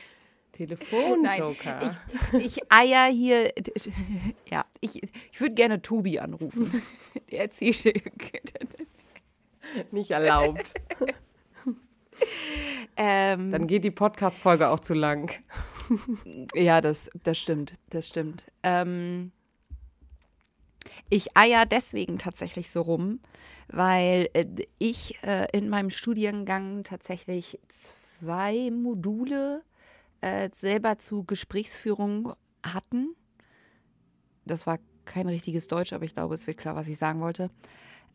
Telefonjoker. 0.52 1.96
ich, 2.32 2.44
ich 2.44 2.72
eier 2.72 3.06
hier. 3.10 3.52
Ja, 4.50 4.64
ich, 4.80 5.02
ich 5.32 5.40
würde 5.40 5.54
gerne 5.54 5.82
Tobi 5.82 6.20
anrufen. 6.20 6.82
Der 7.30 7.40
erzählt. 7.42 7.84
Nicht 9.90 10.12
erlaubt. 10.12 10.74
ähm, 12.96 13.50
Dann 13.50 13.66
geht 13.66 13.82
die 13.82 13.90
Podcast-Folge 13.90 14.68
auch 14.68 14.78
zu 14.80 14.94
lang. 14.94 15.30
Ja, 16.54 16.80
das, 16.80 17.10
das 17.24 17.38
stimmt, 17.38 17.76
das 17.90 18.08
stimmt. 18.08 18.46
Ähm, 18.62 19.32
ich 21.10 21.36
eier 21.36 21.66
deswegen 21.66 22.18
tatsächlich 22.18 22.70
so 22.70 22.82
rum, 22.82 23.20
weil 23.68 24.28
äh, 24.32 24.46
ich 24.78 25.22
äh, 25.22 25.46
in 25.52 25.68
meinem 25.68 25.90
Studiengang 25.90 26.84
tatsächlich 26.84 27.58
zwei 27.68 28.70
Module 28.70 29.62
äh, 30.20 30.48
selber 30.52 30.98
zu 30.98 31.24
Gesprächsführung 31.24 32.32
hatten. 32.64 33.14
Das 34.46 34.66
war 34.66 34.78
kein 35.04 35.28
richtiges 35.28 35.68
Deutsch, 35.68 35.92
aber 35.92 36.04
ich 36.04 36.14
glaube, 36.14 36.34
es 36.34 36.46
wird 36.46 36.58
klar, 36.58 36.76
was 36.76 36.88
ich 36.88 36.98
sagen 36.98 37.20
wollte. 37.20 37.50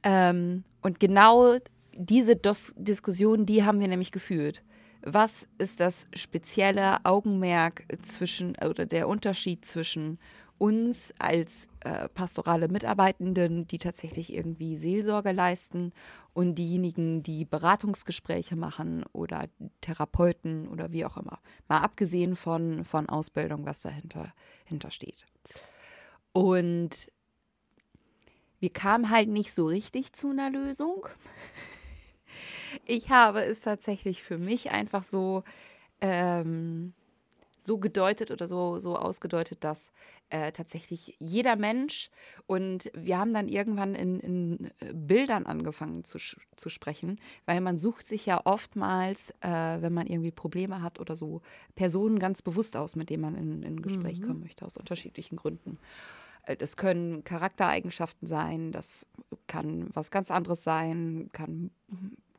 Ähm, 0.04 0.64
und 0.82 1.00
genau 1.00 1.58
diese 1.94 2.36
Dos 2.36 2.74
Diskussion, 2.78 3.46
die 3.46 3.64
haben 3.64 3.80
wir 3.80 3.88
nämlich 3.88 4.12
geführt. 4.12 4.64
Was 5.02 5.48
ist 5.58 5.80
das 5.80 6.08
spezielle 6.14 7.06
Augenmerk 7.06 7.86
zwischen 8.02 8.56
oder 8.58 8.86
der 8.86 9.08
Unterschied 9.08 9.64
zwischen 9.64 10.20
uns 10.60 11.14
als 11.18 11.68
äh, 11.80 12.08
pastorale 12.10 12.68
Mitarbeitenden, 12.68 13.68
die 13.68 13.80
tatsächlich 13.80 14.34
irgendwie 14.34 14.78
Seelsorge 14.78 15.32
leisten, 15.32 15.94
und 16.40 16.56
diejenigen, 16.56 17.22
die 17.22 17.44
Beratungsgespräche 17.44 18.56
machen 18.56 19.04
oder 19.12 19.50
Therapeuten 19.82 20.70
oder 20.70 20.92
wie 20.94 21.04
auch 21.04 21.18
immer. 21.18 21.40
Mal 21.68 21.80
abgesehen 21.80 22.38
von, 22.38 22.86
von 22.86 23.10
Ausbildung, 23.10 23.66
was 23.66 23.82
dahinter 23.82 24.34
hinter 24.64 24.90
steht. 24.90 25.26
Und 26.32 27.12
wir 28.62 28.70
kamen 28.70 29.10
halt 29.10 29.28
nicht 29.28 29.54
so 29.54 29.68
richtig 29.68 30.14
zu 30.14 30.30
einer 30.30 30.50
Lösung. 30.50 31.08
Ich 32.86 33.10
habe 33.10 33.44
es 33.44 33.62
tatsächlich 33.62 34.22
für 34.22 34.38
mich 34.38 34.70
einfach 34.70 35.02
so, 35.02 35.44
ähm, 36.02 36.94
so 37.60 37.80
gedeutet 37.80 38.30
oder 38.30 38.48
so, 38.48 38.78
so 38.78 38.96
ausgedeutet, 38.96 39.64
dass 39.64 39.92
äh, 40.30 40.52
tatsächlich 40.52 41.16
jeder 41.20 41.56
Mensch 41.56 42.10
und 42.46 42.92
wir 42.94 43.18
haben 43.18 43.34
dann 43.34 43.48
irgendwann 43.48 43.96
in, 43.96 44.20
in 44.20 44.72
äh, 44.80 44.94
Bildern 44.94 45.46
angefangen 45.46 46.04
zu, 46.04 46.18
zu 46.56 46.70
sprechen, 46.70 47.20
weil 47.46 47.62
man 47.62 47.80
sucht 47.80 48.06
sich 48.06 48.26
ja 48.26 48.42
oftmals, 48.46 49.32
äh, 49.42 49.48
wenn 49.82 49.94
man 49.94 50.08
irgendwie 50.08 50.32
Probleme 50.32 50.82
hat 50.82 51.00
oder 51.00 51.16
so, 51.16 51.42
Personen 51.76 52.20
ganz 52.20 52.42
bewusst 52.42 52.78
aus, 52.78 52.96
mit 52.96 53.10
denen 53.10 53.22
man 53.22 53.36
in, 53.36 53.64
in 53.64 53.82
Gespräch 53.82 54.22
kommen 54.22 54.42
möchte, 54.42 54.66
aus 54.66 54.78
unterschiedlichen 54.78 55.36
Gründen. 55.36 55.74
Äh, 56.44 56.56
Das 56.56 56.78
können 56.78 57.24
Charaktereigenschaften 57.24 58.28
sein, 58.28 58.72
das 58.72 59.06
kann 59.48 59.90
was 59.94 60.12
ganz 60.12 60.32
anderes 60.32 60.64
sein, 60.64 61.30
kann 61.34 61.72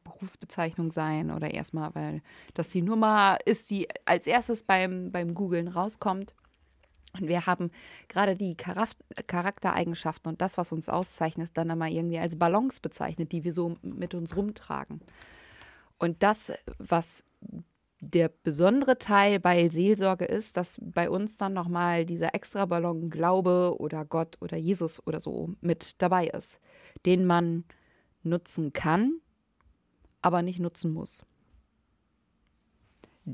Berufsbezeichnung 0.05 0.93
sein 0.93 1.31
oder 1.31 1.53
erstmal, 1.53 1.95
weil 1.95 2.23
das 2.55 2.71
die 2.71 2.83
Nummer 2.83 3.39
ist, 3.45 3.71
die 3.71 3.89
als 4.05 4.27
erstes 4.27 4.63
beim, 4.63 5.11
beim 5.13 5.35
Googlen 5.35 5.69
rauskommt. 5.69 6.35
Und 7.19 7.27
wir 7.29 7.47
haben 7.47 7.71
gerade 8.09 8.37
die 8.37 8.57
Charaktereigenschaften 8.57 10.31
und 10.31 10.41
das, 10.41 10.57
was 10.57 10.71
uns 10.73 10.89
auszeichnet, 10.89 11.51
dann 11.55 11.71
einmal 11.71 11.91
irgendwie 11.91 12.19
als 12.19 12.39
Ballons 12.39 12.79
bezeichnet, 12.79 13.33
die 13.33 13.43
wir 13.43 13.53
so 13.53 13.77
mit 13.83 14.15
uns 14.15 14.37
rumtragen. 14.37 15.01
Und 15.99 16.23
das, 16.23 16.53
was 16.79 17.25
der 18.01 18.31
besondere 18.43 18.97
Teil 18.97 19.41
bei 19.41 19.69
Seelsorge 19.69 20.25
ist, 20.25 20.57
dass 20.57 20.79
bei 20.81 21.11
uns 21.11 21.37
dann 21.37 21.53
nochmal 21.53 22.07
dieser 22.07 22.35
extra 22.35 22.65
Ballon 22.65 23.11
Glaube 23.11 23.75
oder 23.79 24.05
Gott 24.05 24.39
oder 24.41 24.57
Jesus 24.57 25.07
oder 25.07 25.21
so 25.21 25.55
mit 25.61 26.01
dabei 26.01 26.29
ist, 26.29 26.61
den 27.05 27.27
man 27.27 27.65
nutzen 28.23 28.73
kann, 28.73 29.21
aber 30.23 30.43
nicht 30.43 30.61
nutzen 30.61 30.93
muss. 30.93 31.25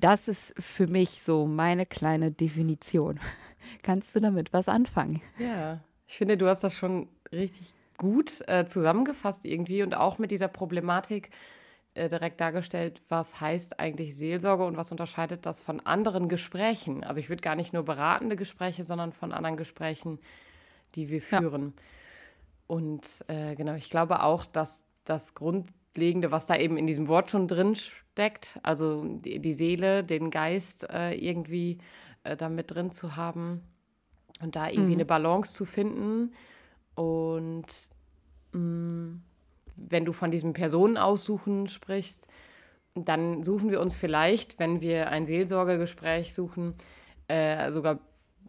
Das 0.00 0.28
ist 0.28 0.54
für 0.58 0.86
mich 0.86 1.22
so 1.22 1.46
meine 1.46 1.86
kleine 1.86 2.30
Definition. 2.30 3.18
Kannst 3.82 4.14
du 4.14 4.20
damit 4.20 4.52
was 4.52 4.68
anfangen? 4.68 5.22
Ja, 5.38 5.80
ich 6.06 6.16
finde, 6.18 6.36
du 6.36 6.46
hast 6.46 6.62
das 6.62 6.74
schon 6.74 7.08
richtig 7.32 7.72
gut 7.96 8.46
äh, 8.46 8.66
zusammengefasst 8.66 9.44
irgendwie 9.44 9.82
und 9.82 9.94
auch 9.94 10.18
mit 10.18 10.30
dieser 10.30 10.48
Problematik, 10.48 11.30
äh, 11.94 12.08
direkt 12.08 12.40
dargestellt, 12.42 13.02
was 13.08 13.40
heißt 13.40 13.80
eigentlich 13.80 14.14
Seelsorge 14.16 14.66
und 14.66 14.76
was 14.76 14.92
unterscheidet 14.92 15.46
das 15.46 15.62
von 15.62 15.80
anderen 15.80 16.28
Gesprächen. 16.28 17.02
Also 17.02 17.20
ich 17.20 17.30
würde 17.30 17.40
gar 17.40 17.56
nicht 17.56 17.72
nur 17.72 17.84
beratende 17.84 18.36
Gespräche, 18.36 18.84
sondern 18.84 19.12
von 19.12 19.32
anderen 19.32 19.56
Gesprächen, 19.56 20.18
die 20.94 21.08
wir 21.08 21.22
führen. 21.22 21.72
Ja. 21.74 21.82
Und 22.66 23.24
äh, 23.28 23.54
genau, 23.54 23.74
ich 23.74 23.88
glaube 23.88 24.22
auch, 24.22 24.44
dass 24.44 24.84
das 25.04 25.34
Grundlegende, 25.96 26.30
was 26.30 26.44
da 26.44 26.56
eben 26.56 26.76
in 26.76 26.86
diesem 26.86 27.08
Wort 27.08 27.30
schon 27.30 27.48
drin 27.48 27.74
steckt, 27.74 28.58
also 28.62 29.02
die, 29.02 29.38
die 29.40 29.54
Seele, 29.54 30.04
den 30.04 30.30
Geist 30.30 30.86
äh, 30.90 31.14
irgendwie 31.14 31.78
äh, 32.22 32.36
da 32.36 32.50
mit 32.50 32.70
drin 32.70 32.90
zu 32.90 33.16
haben 33.16 33.62
und 34.42 34.56
da 34.56 34.68
irgendwie 34.68 34.90
mhm. 34.90 34.98
eine 34.98 35.04
Balance 35.06 35.54
zu 35.54 35.64
finden. 35.64 36.34
Und 36.94 37.66
mh, 38.52 38.60
mm, 38.60 39.22
wenn 39.76 40.04
du 40.04 40.12
von 40.12 40.30
diesem 40.30 40.52
Personenaussuchen 40.52 41.66
sprichst, 41.66 42.26
dann 42.94 43.42
suchen 43.42 43.70
wir 43.70 43.80
uns 43.80 43.94
vielleicht, 43.94 44.58
wenn 44.58 44.82
wir 44.82 45.08
ein 45.08 45.26
Seelsorgegespräch 45.26 46.34
suchen, 46.34 46.74
äh, 47.28 47.72
sogar 47.72 48.00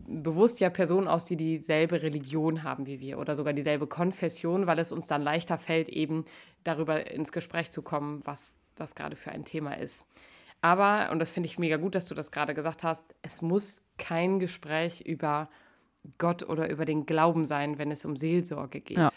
bewusst 0.06 0.60
ja 0.60 0.70
Personen 0.70 1.08
aus, 1.08 1.26
die 1.26 1.36
dieselbe 1.36 2.02
Religion 2.02 2.64
haben 2.64 2.86
wie 2.86 3.00
wir 3.00 3.20
oder 3.20 3.36
sogar 3.36 3.54
dieselbe 3.54 3.88
Konfession, 3.88 4.68
weil 4.68 4.80
es 4.80 4.92
uns 4.92 5.08
dann 5.08 5.22
leichter 5.22 5.58
fällt, 5.58 5.90
eben 5.90 6.26
darüber 6.64 7.12
ins 7.12 7.32
Gespräch 7.32 7.72
zu 7.72 7.82
kommen, 7.82 8.22
was 8.26 8.58
das 8.76 8.96
gerade 8.96 9.16
für 9.16 9.32
ein 9.32 9.46
Thema 9.46 9.78
ist. 9.78 10.06
Aber, 10.62 11.12
und 11.12 11.20
das 11.20 11.30
finde 11.30 11.48
ich 11.48 11.60
mega 11.60 11.78
gut, 11.78 11.96
dass 11.96 12.08
du 12.08 12.16
das 12.16 12.32
gerade 12.32 12.54
gesagt 12.54 12.84
hast, 12.84 13.06
es 13.22 13.42
muss 13.42 13.82
kein 13.98 14.40
Gespräch 14.40 15.02
über 15.02 15.50
Gott 16.18 16.44
oder 16.44 16.70
über 16.70 16.86
den 16.86 17.06
Glauben 17.06 17.46
sein, 17.46 17.78
wenn 17.78 17.92
es 17.92 18.06
um 18.06 18.16
Seelsorge 18.16 18.82
geht. 18.82 18.98
Ja. 18.98 19.12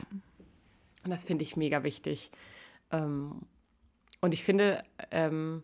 Und 1.04 1.10
das 1.10 1.24
finde 1.24 1.44
ich 1.44 1.56
mega 1.56 1.82
wichtig. 1.82 2.30
Ähm, 2.90 3.42
und 4.20 4.34
ich 4.34 4.44
finde, 4.44 4.82
ähm, 5.10 5.62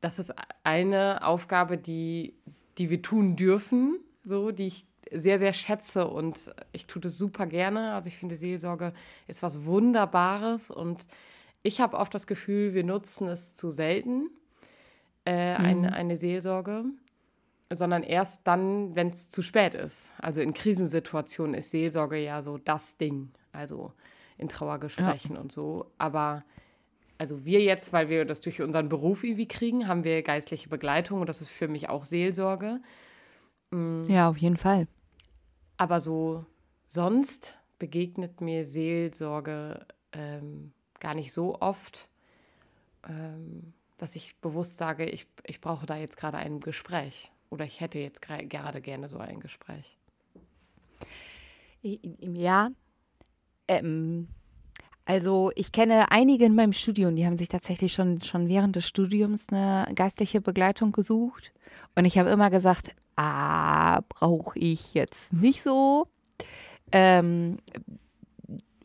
das 0.00 0.18
ist 0.18 0.32
eine 0.62 1.26
Aufgabe, 1.26 1.78
die, 1.78 2.34
die 2.78 2.90
wir 2.90 3.02
tun 3.02 3.34
dürfen, 3.34 3.98
so, 4.26 4.50
die 4.50 4.66
ich 4.66 4.86
sehr, 5.12 5.38
sehr 5.38 5.52
schätze 5.52 6.06
und 6.06 6.52
ich 6.72 6.86
tue 6.86 7.00
das 7.00 7.16
super 7.16 7.46
gerne. 7.46 7.94
Also 7.94 8.08
ich 8.08 8.16
finde, 8.16 8.36
Seelsorge 8.36 8.92
ist 9.28 9.42
was 9.42 9.64
Wunderbares 9.64 10.70
und 10.70 11.06
ich 11.62 11.80
habe 11.80 11.96
oft 11.96 12.14
das 12.14 12.26
Gefühl, 12.26 12.74
wir 12.74 12.84
nutzen 12.84 13.28
es 13.28 13.54
zu 13.54 13.70
selten, 13.70 14.30
äh, 15.24 15.58
mhm. 15.58 15.64
eine, 15.64 15.92
eine 15.92 16.16
Seelsorge, 16.16 16.84
sondern 17.70 18.02
erst 18.02 18.46
dann, 18.46 18.94
wenn 18.94 19.08
es 19.08 19.30
zu 19.30 19.42
spät 19.42 19.74
ist. 19.74 20.12
Also 20.18 20.40
in 20.40 20.54
Krisensituationen 20.54 21.54
ist 21.54 21.70
Seelsorge 21.70 22.18
ja 22.18 22.42
so 22.42 22.58
das 22.58 22.96
Ding, 22.96 23.30
also 23.52 23.92
in 24.38 24.48
Trauergesprächen 24.48 25.36
ja. 25.36 25.40
und 25.40 25.52
so. 25.52 25.90
Aber 25.98 26.44
also 27.18 27.44
wir 27.44 27.60
jetzt, 27.62 27.92
weil 27.92 28.08
wir 28.08 28.24
das 28.24 28.40
durch 28.40 28.60
unseren 28.60 28.88
Beruf 28.88 29.24
irgendwie 29.24 29.48
kriegen, 29.48 29.88
haben 29.88 30.04
wir 30.04 30.22
geistliche 30.22 30.68
Begleitung 30.68 31.20
und 31.20 31.28
das 31.28 31.40
ist 31.40 31.50
für 31.50 31.68
mich 31.68 31.88
auch 31.88 32.04
Seelsorge. 32.04 32.80
Mhm. 33.70 34.04
Ja, 34.08 34.28
auf 34.28 34.38
jeden 34.38 34.56
Fall. 34.56 34.86
Aber 35.76 36.00
so 36.00 36.46
sonst 36.86 37.58
begegnet 37.78 38.40
mir 38.40 38.64
Seelsorge 38.64 39.86
ähm, 40.12 40.72
gar 41.00 41.14
nicht 41.14 41.32
so 41.32 41.60
oft, 41.60 42.08
ähm, 43.08 43.74
dass 43.98 44.16
ich 44.16 44.36
bewusst 44.36 44.78
sage, 44.78 45.06
ich, 45.06 45.26
ich 45.44 45.60
brauche 45.60 45.86
da 45.86 45.96
jetzt 45.96 46.16
gerade 46.16 46.38
ein 46.38 46.60
Gespräch 46.60 47.30
oder 47.50 47.64
ich 47.64 47.80
hätte 47.80 47.98
jetzt 47.98 48.22
gerade 48.22 48.80
gerne 48.80 49.08
so 49.08 49.18
ein 49.18 49.40
Gespräch. 49.40 49.98
Ja, 51.82 52.70
ähm, 53.68 54.28
also 55.04 55.52
ich 55.54 55.70
kenne 55.70 56.10
einige 56.10 56.44
in 56.44 56.54
meinem 56.54 56.72
Studium, 56.72 57.14
die 57.14 57.26
haben 57.26 57.38
sich 57.38 57.48
tatsächlich 57.48 57.92
schon, 57.92 58.22
schon 58.22 58.48
während 58.48 58.74
des 58.74 58.88
Studiums 58.88 59.48
eine 59.50 59.86
geistliche 59.94 60.40
Begleitung 60.40 60.90
gesucht. 60.90 61.52
Und 61.94 62.04
ich 62.04 62.18
habe 62.18 62.30
immer 62.30 62.50
gesagt, 62.50 62.94
ah, 63.16 64.00
brauche 64.08 64.58
ich 64.58 64.94
jetzt 64.94 65.32
nicht 65.32 65.62
so. 65.62 66.08
Ähm, 66.92 67.58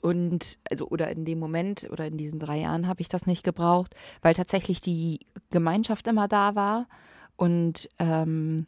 und 0.02 0.58
also 0.70 0.88
oder 0.88 1.12
in 1.12 1.26
dem 1.26 1.40
Moment 1.40 1.88
oder 1.92 2.08
in 2.08 2.18
diesen 2.18 2.40
drei 2.40 2.58
Jahren 2.60 2.88
habe 2.88 3.02
ich 3.02 3.10
das 3.10 3.28
nicht 3.28 3.44
gebraucht, 3.44 3.96
weil 4.22 4.34
tatsächlich 4.34 4.82
die 4.82 5.20
Gemeinschaft 5.52 6.08
immer 6.08 6.28
da 6.28 6.56
war 6.56 6.88
und 7.36 7.88
ähm, 8.00 8.66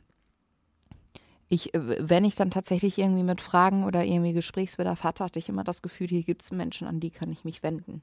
ich, 1.48 1.70
wenn 1.74 2.26
ich 2.26 2.36
dann 2.36 2.50
tatsächlich 2.50 2.98
irgendwie 2.98 3.24
mit 3.24 3.42
Fragen 3.42 3.84
oder 3.84 4.04
irgendwie 4.04 4.34
Gesprächsbedarf 4.34 5.04
hatte, 5.04 5.24
hatte 5.24 5.38
ich 5.38 5.50
immer 5.50 5.64
das 5.64 5.82
Gefühl, 5.82 6.08
hier 6.08 6.24
gibt 6.24 6.42
es 6.42 6.52
Menschen, 6.52 6.88
an 6.88 7.00
die 7.00 7.12
kann 7.12 7.32
ich 7.32 7.44
mich 7.44 7.62
wenden. 7.62 8.02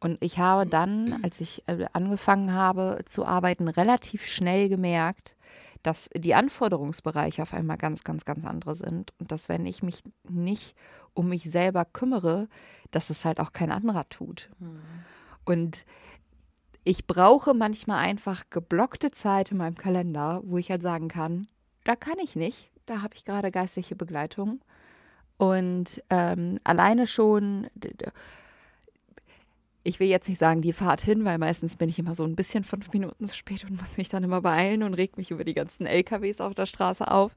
Und 0.00 0.16
ich 0.24 0.38
habe 0.38 0.66
dann, 0.66 1.20
als 1.22 1.40
ich 1.40 1.62
äh, 1.68 1.84
angefangen 1.92 2.52
habe 2.54 3.00
zu 3.04 3.26
arbeiten, 3.26 3.68
relativ 3.68 4.26
schnell 4.26 4.68
gemerkt, 4.70 5.36
dass 5.82 6.08
die 6.14 6.34
Anforderungsbereiche 6.34 7.42
auf 7.42 7.54
einmal 7.54 7.76
ganz, 7.76 8.04
ganz, 8.04 8.24
ganz 8.24 8.44
andere 8.44 8.74
sind. 8.74 9.12
Und 9.18 9.32
dass, 9.32 9.48
wenn 9.48 9.66
ich 9.66 9.82
mich 9.82 10.02
nicht 10.28 10.76
um 11.14 11.28
mich 11.28 11.50
selber 11.50 11.84
kümmere, 11.84 12.48
dass 12.90 13.10
es 13.10 13.24
halt 13.24 13.40
auch 13.40 13.52
kein 13.52 13.72
anderer 13.72 14.08
tut. 14.08 14.50
Mhm. 14.58 14.80
Und 15.44 15.84
ich 16.84 17.06
brauche 17.06 17.54
manchmal 17.54 17.98
einfach 17.98 18.44
geblockte 18.50 19.10
Zeit 19.10 19.52
in 19.52 19.58
meinem 19.58 19.76
Kalender, 19.76 20.42
wo 20.44 20.58
ich 20.58 20.70
halt 20.70 20.82
sagen 20.82 21.08
kann, 21.08 21.46
da 21.84 21.96
kann 21.96 22.18
ich 22.18 22.36
nicht, 22.36 22.70
da 22.86 23.02
habe 23.02 23.14
ich 23.14 23.24
gerade 23.24 23.50
geistliche 23.50 23.96
Begleitung. 23.96 24.60
Und 25.36 26.02
ähm, 26.10 26.58
alleine 26.64 27.06
schon 27.06 27.66
ich 29.84 29.98
will 29.98 30.08
jetzt 30.08 30.28
nicht 30.28 30.38
sagen, 30.38 30.62
die 30.62 30.72
Fahrt 30.72 31.00
hin, 31.00 31.24
weil 31.24 31.38
meistens 31.38 31.76
bin 31.76 31.88
ich 31.88 31.98
immer 31.98 32.14
so 32.14 32.24
ein 32.24 32.36
bisschen 32.36 32.62
fünf 32.62 32.92
Minuten 32.92 33.24
zu 33.24 33.34
spät 33.34 33.64
und 33.64 33.78
muss 33.78 33.96
mich 33.96 34.08
dann 34.08 34.22
immer 34.22 34.40
beeilen 34.40 34.82
und 34.82 34.94
regt 34.94 35.16
mich 35.16 35.30
über 35.30 35.44
die 35.44 35.54
ganzen 35.54 35.86
LKWs 35.86 36.40
auf 36.40 36.54
der 36.54 36.66
Straße 36.66 37.10
auf. 37.10 37.34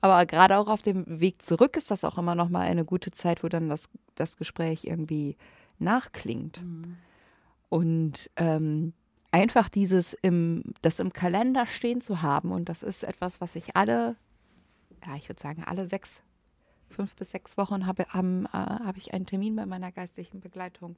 Aber 0.00 0.26
gerade 0.26 0.58
auch 0.58 0.68
auf 0.68 0.82
dem 0.82 1.04
Weg 1.20 1.42
zurück 1.42 1.76
ist 1.76 1.90
das 1.90 2.04
auch 2.04 2.18
immer 2.18 2.34
noch 2.34 2.50
mal 2.50 2.66
eine 2.66 2.84
gute 2.84 3.12
Zeit, 3.12 3.42
wo 3.42 3.48
dann 3.48 3.70
das, 3.70 3.88
das 4.14 4.36
Gespräch 4.36 4.84
irgendwie 4.84 5.36
nachklingt. 5.78 6.62
Mhm. 6.62 6.96
Und 7.68 8.30
ähm, 8.36 8.92
einfach 9.30 9.68
dieses 9.68 10.12
im, 10.12 10.62
das 10.82 10.98
im 10.98 11.12
Kalender 11.12 11.66
stehen 11.66 12.00
zu 12.00 12.22
haben 12.22 12.52
und 12.52 12.68
das 12.68 12.82
ist 12.82 13.04
etwas, 13.04 13.40
was 13.40 13.56
ich 13.56 13.74
alle, 13.74 14.16
ja, 15.06 15.16
ich 15.16 15.28
würde 15.28 15.40
sagen, 15.40 15.64
alle 15.64 15.86
sechs, 15.86 16.22
fünf 16.88 17.14
bis 17.16 17.30
sechs 17.30 17.56
Wochen 17.56 17.86
habe, 17.86 18.04
äh, 18.04 18.12
habe 18.12 18.98
ich 18.98 19.14
einen 19.14 19.26
Termin 19.26 19.56
bei 19.56 19.66
meiner 19.66 19.92
geistlichen 19.92 20.40
Begleitung. 20.40 20.96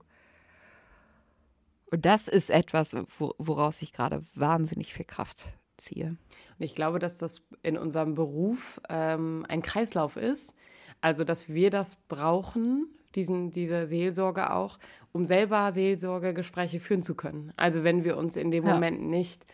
Und 1.91 2.05
das 2.05 2.29
ist 2.29 2.51
etwas, 2.51 2.97
woraus 3.17 3.83
ich 3.83 3.93
gerade 3.93 4.23
wahnsinnig 4.35 4.93
viel 4.93 5.07
Kraft 5.07 5.47
ziehe. 5.79 6.09
Und 6.09 6.65
ich 6.65 6.75
glaube, 6.75 6.99
dass 6.99 7.19
das 7.19 7.47
in 7.63 7.79
unserem 7.79 8.15
Beruf 8.15 8.81
ähm, 8.89 9.47
ein 9.49 9.63
Kreislauf 9.63 10.17
ist. 10.17 10.55
Also, 11.01 11.25
dass 11.25 11.49
wir 11.49 11.71
das 11.71 11.97
brauchen, 12.09 12.89
diesen, 13.15 13.53
diese 13.53 13.87
Seelsorge 13.87 14.53
auch, 14.53 14.79
um 15.13 15.27
selber 15.27 15.73
Seelsorgegespräche 15.73 16.81
führen 16.81 17.03
zu 17.03 17.15
können. 17.15 17.53
Also, 17.57 17.85
wenn 17.85 18.05
wir 18.05 18.17
uns 18.17 18.37
in 18.37 18.51
dem 18.51 18.67
ja. 18.67 18.75
Moment 18.75 19.03
nicht 19.03 19.47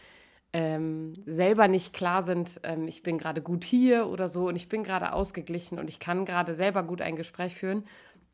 ähm, 0.54 1.12
selber 1.26 1.68
nicht 1.68 1.92
klar 1.92 2.22
sind, 2.22 2.60
ähm, 2.62 2.88
ich 2.88 3.02
bin 3.02 3.18
gerade 3.18 3.42
gut 3.42 3.64
hier 3.64 4.06
oder 4.06 4.28
so 4.28 4.48
und 4.48 4.56
ich 4.56 4.68
bin 4.68 4.84
gerade 4.84 5.12
ausgeglichen 5.12 5.78
und 5.78 5.90
ich 5.90 5.98
kann 5.98 6.24
gerade 6.24 6.54
selber 6.54 6.84
gut 6.84 7.02
ein 7.02 7.16
Gespräch 7.16 7.54
führen, 7.54 7.84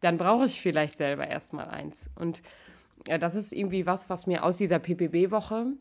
dann 0.01 0.19
brauche 0.19 0.45
ich 0.45 0.61
vielleicht 0.61 0.99
selber 0.99 1.27
erstmal 1.27 1.69
eins. 1.69 2.11
Und 2.15 2.43
ja, 3.07 3.19
das 3.19 3.35
ist 3.35 3.53
irgendwie 3.53 3.87
was, 3.87 4.11
was 4.11 4.27
mir 4.27 4.45
aus 4.45 4.57
dieser 4.57 4.79
PPB-Woche 4.79 5.73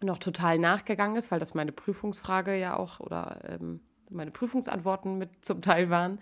noch 0.00 0.18
total 0.18 0.58
nachgegangen 0.58 1.16
ist, 1.16 1.30
weil 1.30 1.38
das 1.38 1.54
meine 1.54 1.72
Prüfungsfrage 1.72 2.56
ja 2.56 2.76
auch 2.76 3.00
oder 3.00 3.40
ähm, 3.48 3.80
meine 4.10 4.30
Prüfungsantworten 4.30 5.18
mit 5.18 5.44
zum 5.44 5.62
Teil 5.62 5.90
waren. 5.90 6.20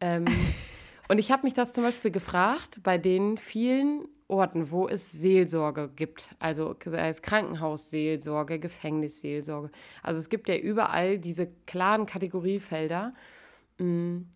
Ähm, 0.00 0.24
und 1.08 1.18
ich 1.18 1.30
habe 1.30 1.44
mich 1.44 1.54
das 1.54 1.72
zum 1.72 1.84
Beispiel 1.84 2.10
gefragt 2.10 2.80
bei 2.82 2.98
den 2.98 3.36
vielen 3.36 4.06
Orten, 4.28 4.70
wo 4.70 4.88
es 4.88 5.12
Seelsorge 5.12 5.90
gibt, 5.94 6.34
also 6.38 6.74
sei 6.84 7.08
es 7.08 7.20
Krankenhausseelsorge, 7.20 8.58
Gefängnisseelsorge. 8.58 9.70
Also 10.02 10.20
es 10.20 10.30
gibt 10.30 10.48
ja 10.48 10.56
überall 10.56 11.18
diese 11.18 11.48
klaren 11.66 12.06
Kategoriefelder. 12.06 13.12
Mh, 13.78 13.86
mm, 13.86 14.26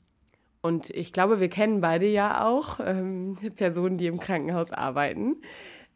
und 0.67 0.91
ich 0.91 1.13
glaube, 1.13 1.39
wir 1.39 1.49
kennen 1.49 1.81
beide 1.81 2.07
ja 2.07 2.45
auch 2.45 2.81
ähm, 2.85 3.37
Personen, 3.55 3.99
die 3.99 4.09
im 4.09 4.19
Krankenhaus 4.19 4.73
arbeiten. 4.73 5.37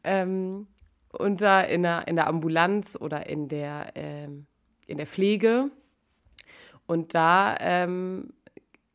Ähm, 0.04 0.68
und 1.12 1.40
da 1.40 1.61
in 1.61 1.83
der, 1.83 2.06
in 2.06 2.14
der 2.14 2.28
Ambulanz 2.28 2.96
oder 2.98 3.26
in 3.28 3.48
der, 3.48 3.92
ähm, 3.96 4.46
in 4.87 4.98
der 4.98 5.06
Pflege. 5.06 5.70
Und 6.87 7.14
da 7.14 7.56
ähm, 7.61 8.33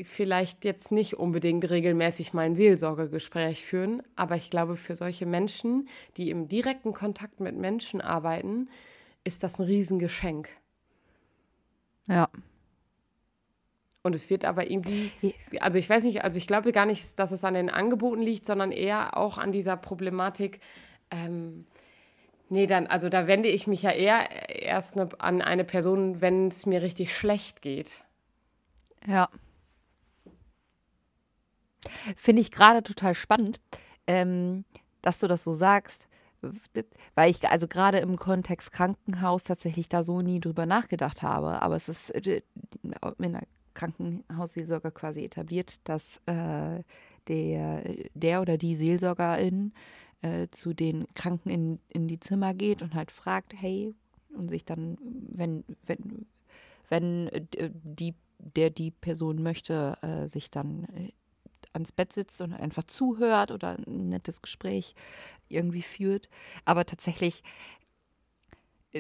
vielleicht 0.02 0.64
jetzt 0.64 0.92
nicht 0.92 1.16
unbedingt 1.16 1.70
regelmäßig 1.70 2.34
mal 2.34 2.44
ein 2.44 2.56
Seelsorgegespräch 2.56 3.66
führen, 3.66 4.02
aber 4.16 4.36
ich 4.36 4.50
glaube, 4.50 4.78
für 4.78 4.96
solche 4.96 5.26
Menschen, 5.26 5.88
die 6.18 6.30
im 6.30 6.48
direkten 6.48 6.94
Kontakt 6.94 7.40
mit 7.40 7.58
Menschen 7.58 8.02
arbeiten, 8.02 8.70
ist 9.24 9.44
das 9.44 9.60
ein 9.60 9.66
Riesengeschenk. 9.66 10.50
Ja, 12.08 12.30
und 14.06 14.14
es 14.14 14.30
wird 14.30 14.46
aber 14.46 14.70
irgendwie, 14.70 15.12
also 15.60 15.80
ich 15.80 15.90
weiß 15.90 16.04
nicht, 16.04 16.24
also 16.24 16.38
ich 16.38 16.46
glaube 16.46 16.72
gar 16.72 16.86
nicht, 16.86 17.18
dass 17.18 17.32
es 17.32 17.44
an 17.44 17.56
den 17.56 17.72
Angeboten 17.72 18.22
liegt, 18.22 18.46
sondern 18.46 18.72
eher 18.72 19.18
auch 19.18 19.40
an 19.40 19.52
dieser 19.52 19.78
Problematik, 19.78 20.60
ähm, 21.12 21.66
Nee, 22.48 22.68
dann, 22.68 22.86
also 22.86 23.10
da 23.10 23.26
wende 23.26 23.50
ich 23.50 23.66
mich 23.66 23.82
ja 23.82 23.90
eher 23.90 24.30
erst 24.62 24.96
ne, 24.96 25.10
an 25.18 25.42
eine 25.42 25.64
Person, 25.64 26.22
wenn 26.22 26.50
es 26.50 26.68
mir 26.68 26.84
richtig 26.84 27.18
schlecht 27.18 27.64
geht. 27.64 28.04
Ja. 29.08 29.30
Finde 32.16 32.44
ich 32.44 32.52
gerade 32.52 32.84
total 32.84 33.16
spannend, 33.16 33.60
ähm, 34.06 34.64
dass 35.02 35.18
du 35.18 35.28
das 35.28 35.42
so 35.42 35.54
sagst, 35.54 36.08
weil 37.16 37.32
ich 37.32 37.50
also 37.50 37.68
gerade 37.68 37.98
im 37.98 38.16
Kontext 38.18 38.72
Krankenhaus 38.72 39.44
tatsächlich 39.44 39.90
da 39.90 40.04
so 40.04 40.22
nie 40.22 40.40
drüber 40.40 40.68
nachgedacht 40.68 41.24
habe. 41.24 41.64
Aber 41.64 41.76
es 41.76 41.90
ist 41.90 42.12
äh, 42.12 42.44
in 43.18 43.34
der 43.34 43.42
Krankenhausseelsorge 43.76 44.92
quasi 44.92 45.24
etabliert, 45.24 45.80
dass 45.84 46.20
äh, 46.26 46.82
der, 47.28 47.84
der 48.14 48.42
oder 48.42 48.58
die 48.58 48.76
Seelsorgerin 48.76 49.74
äh, 50.22 50.48
zu 50.50 50.74
den 50.74 51.06
Kranken 51.14 51.50
in, 51.50 51.80
in 51.90 52.08
die 52.08 52.20
Zimmer 52.20 52.54
geht 52.54 52.82
und 52.82 52.96
halt 52.96 53.12
fragt, 53.12 53.54
hey, 53.56 53.94
und 54.36 54.50
sich 54.50 54.66
dann, 54.66 54.98
wenn, 55.02 55.64
wenn, 55.86 56.26
wenn 56.90 57.28
äh, 57.30 57.70
die, 57.84 58.16
der 58.40 58.70
die 58.70 58.92
Person 58.92 59.42
möchte, 59.44 59.98
äh, 60.02 60.28
sich 60.28 60.52
dann 60.52 60.86
äh, 60.96 61.12
ans 61.74 61.92
Bett 61.92 62.14
sitzt 62.14 62.42
und 62.42 62.54
einfach 62.54 62.84
zuhört 62.86 63.52
oder 63.52 63.78
ein 63.78 64.10
nettes 64.10 64.42
Gespräch 64.42 64.96
irgendwie 65.50 65.82
führt. 65.82 66.30
Aber 66.64 66.86
tatsächlich 66.86 67.44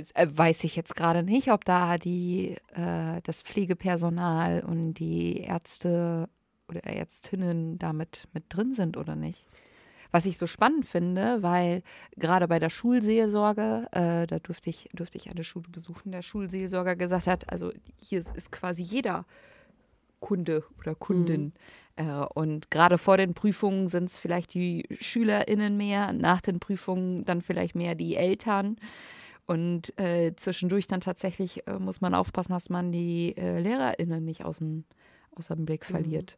weiß 0.04 0.64
ich 0.64 0.76
jetzt 0.76 0.96
gerade 0.96 1.24
nicht, 1.24 1.52
ob 1.52 1.66
da 1.66 1.98
die, 1.98 2.58
äh, 2.74 3.22
das 3.24 3.42
Pflegepersonal 3.42 4.62
und 4.62 4.96
die 4.96 5.40
Ärzte 5.40 6.30
oder 6.68 6.84
Ärztinnen 6.84 7.78
damit 7.80 8.28
mit 8.34 8.46
drin 8.50 8.74
sind 8.74 8.98
oder 8.98 9.16
nicht. 9.16 9.46
Was 10.12 10.26
ich 10.26 10.38
so 10.38 10.48
spannend 10.48 10.86
finde, 10.86 11.44
weil 11.44 11.84
gerade 12.16 12.48
bei 12.48 12.60
der 12.60 12.70
Schulseelsorge, 12.70 13.88
äh, 13.92 14.28
da 14.28 14.40
durfte 14.40 14.70
ich, 14.70 14.90
durfte 14.94 15.18
ich 15.18 15.30
eine 15.30 15.44
Schule 15.44 15.68
besuchen, 15.70 16.12
der 16.12 16.22
Schulseelsorger 16.22 16.96
gesagt 16.96 17.28
hat, 17.28 17.52
also 17.52 17.72
hier 18.02 18.20
ist, 18.20 18.36
ist 18.36 18.52
quasi 18.52 18.82
jeder 18.82 19.26
Kunde 20.20 20.64
oder 20.80 20.96
Kundin. 20.96 21.54
Mhm. 21.98 22.08
Äh, 22.08 22.26
und 22.34 22.72
gerade 22.72 22.98
vor 22.98 23.18
den 23.18 23.34
Prüfungen 23.34 23.88
sind 23.90 24.06
es 24.06 24.18
vielleicht 24.18 24.54
die 24.54 24.86
SchülerInnen 25.00 25.76
mehr, 25.78 26.14
nach 26.14 26.42
den 26.42 26.60
Prüfungen 26.60 27.26
dann 27.26 27.42
vielleicht 27.42 27.76
mehr 27.76 27.96
die 27.96 28.16
Eltern. 28.16 28.78
Und 29.48 29.98
äh, 30.00 30.34
zwischendurch 30.36 30.88
dann 30.88 31.02
tatsächlich 31.02 31.68
äh, 31.68 31.78
muss 31.78 32.02
man 32.02 32.16
aufpassen, 32.16 32.54
dass 32.54 32.70
man 32.70 32.92
die 32.92 33.36
äh, 33.38 33.60
LehrerInnen 33.60 34.26
nicht 34.26 34.44
aus 34.44 34.58
dem, 34.58 34.86
aus 35.36 35.48
dem 35.48 35.66
Blick 35.66 35.88
mhm. 35.88 35.94
verliert. 35.94 36.38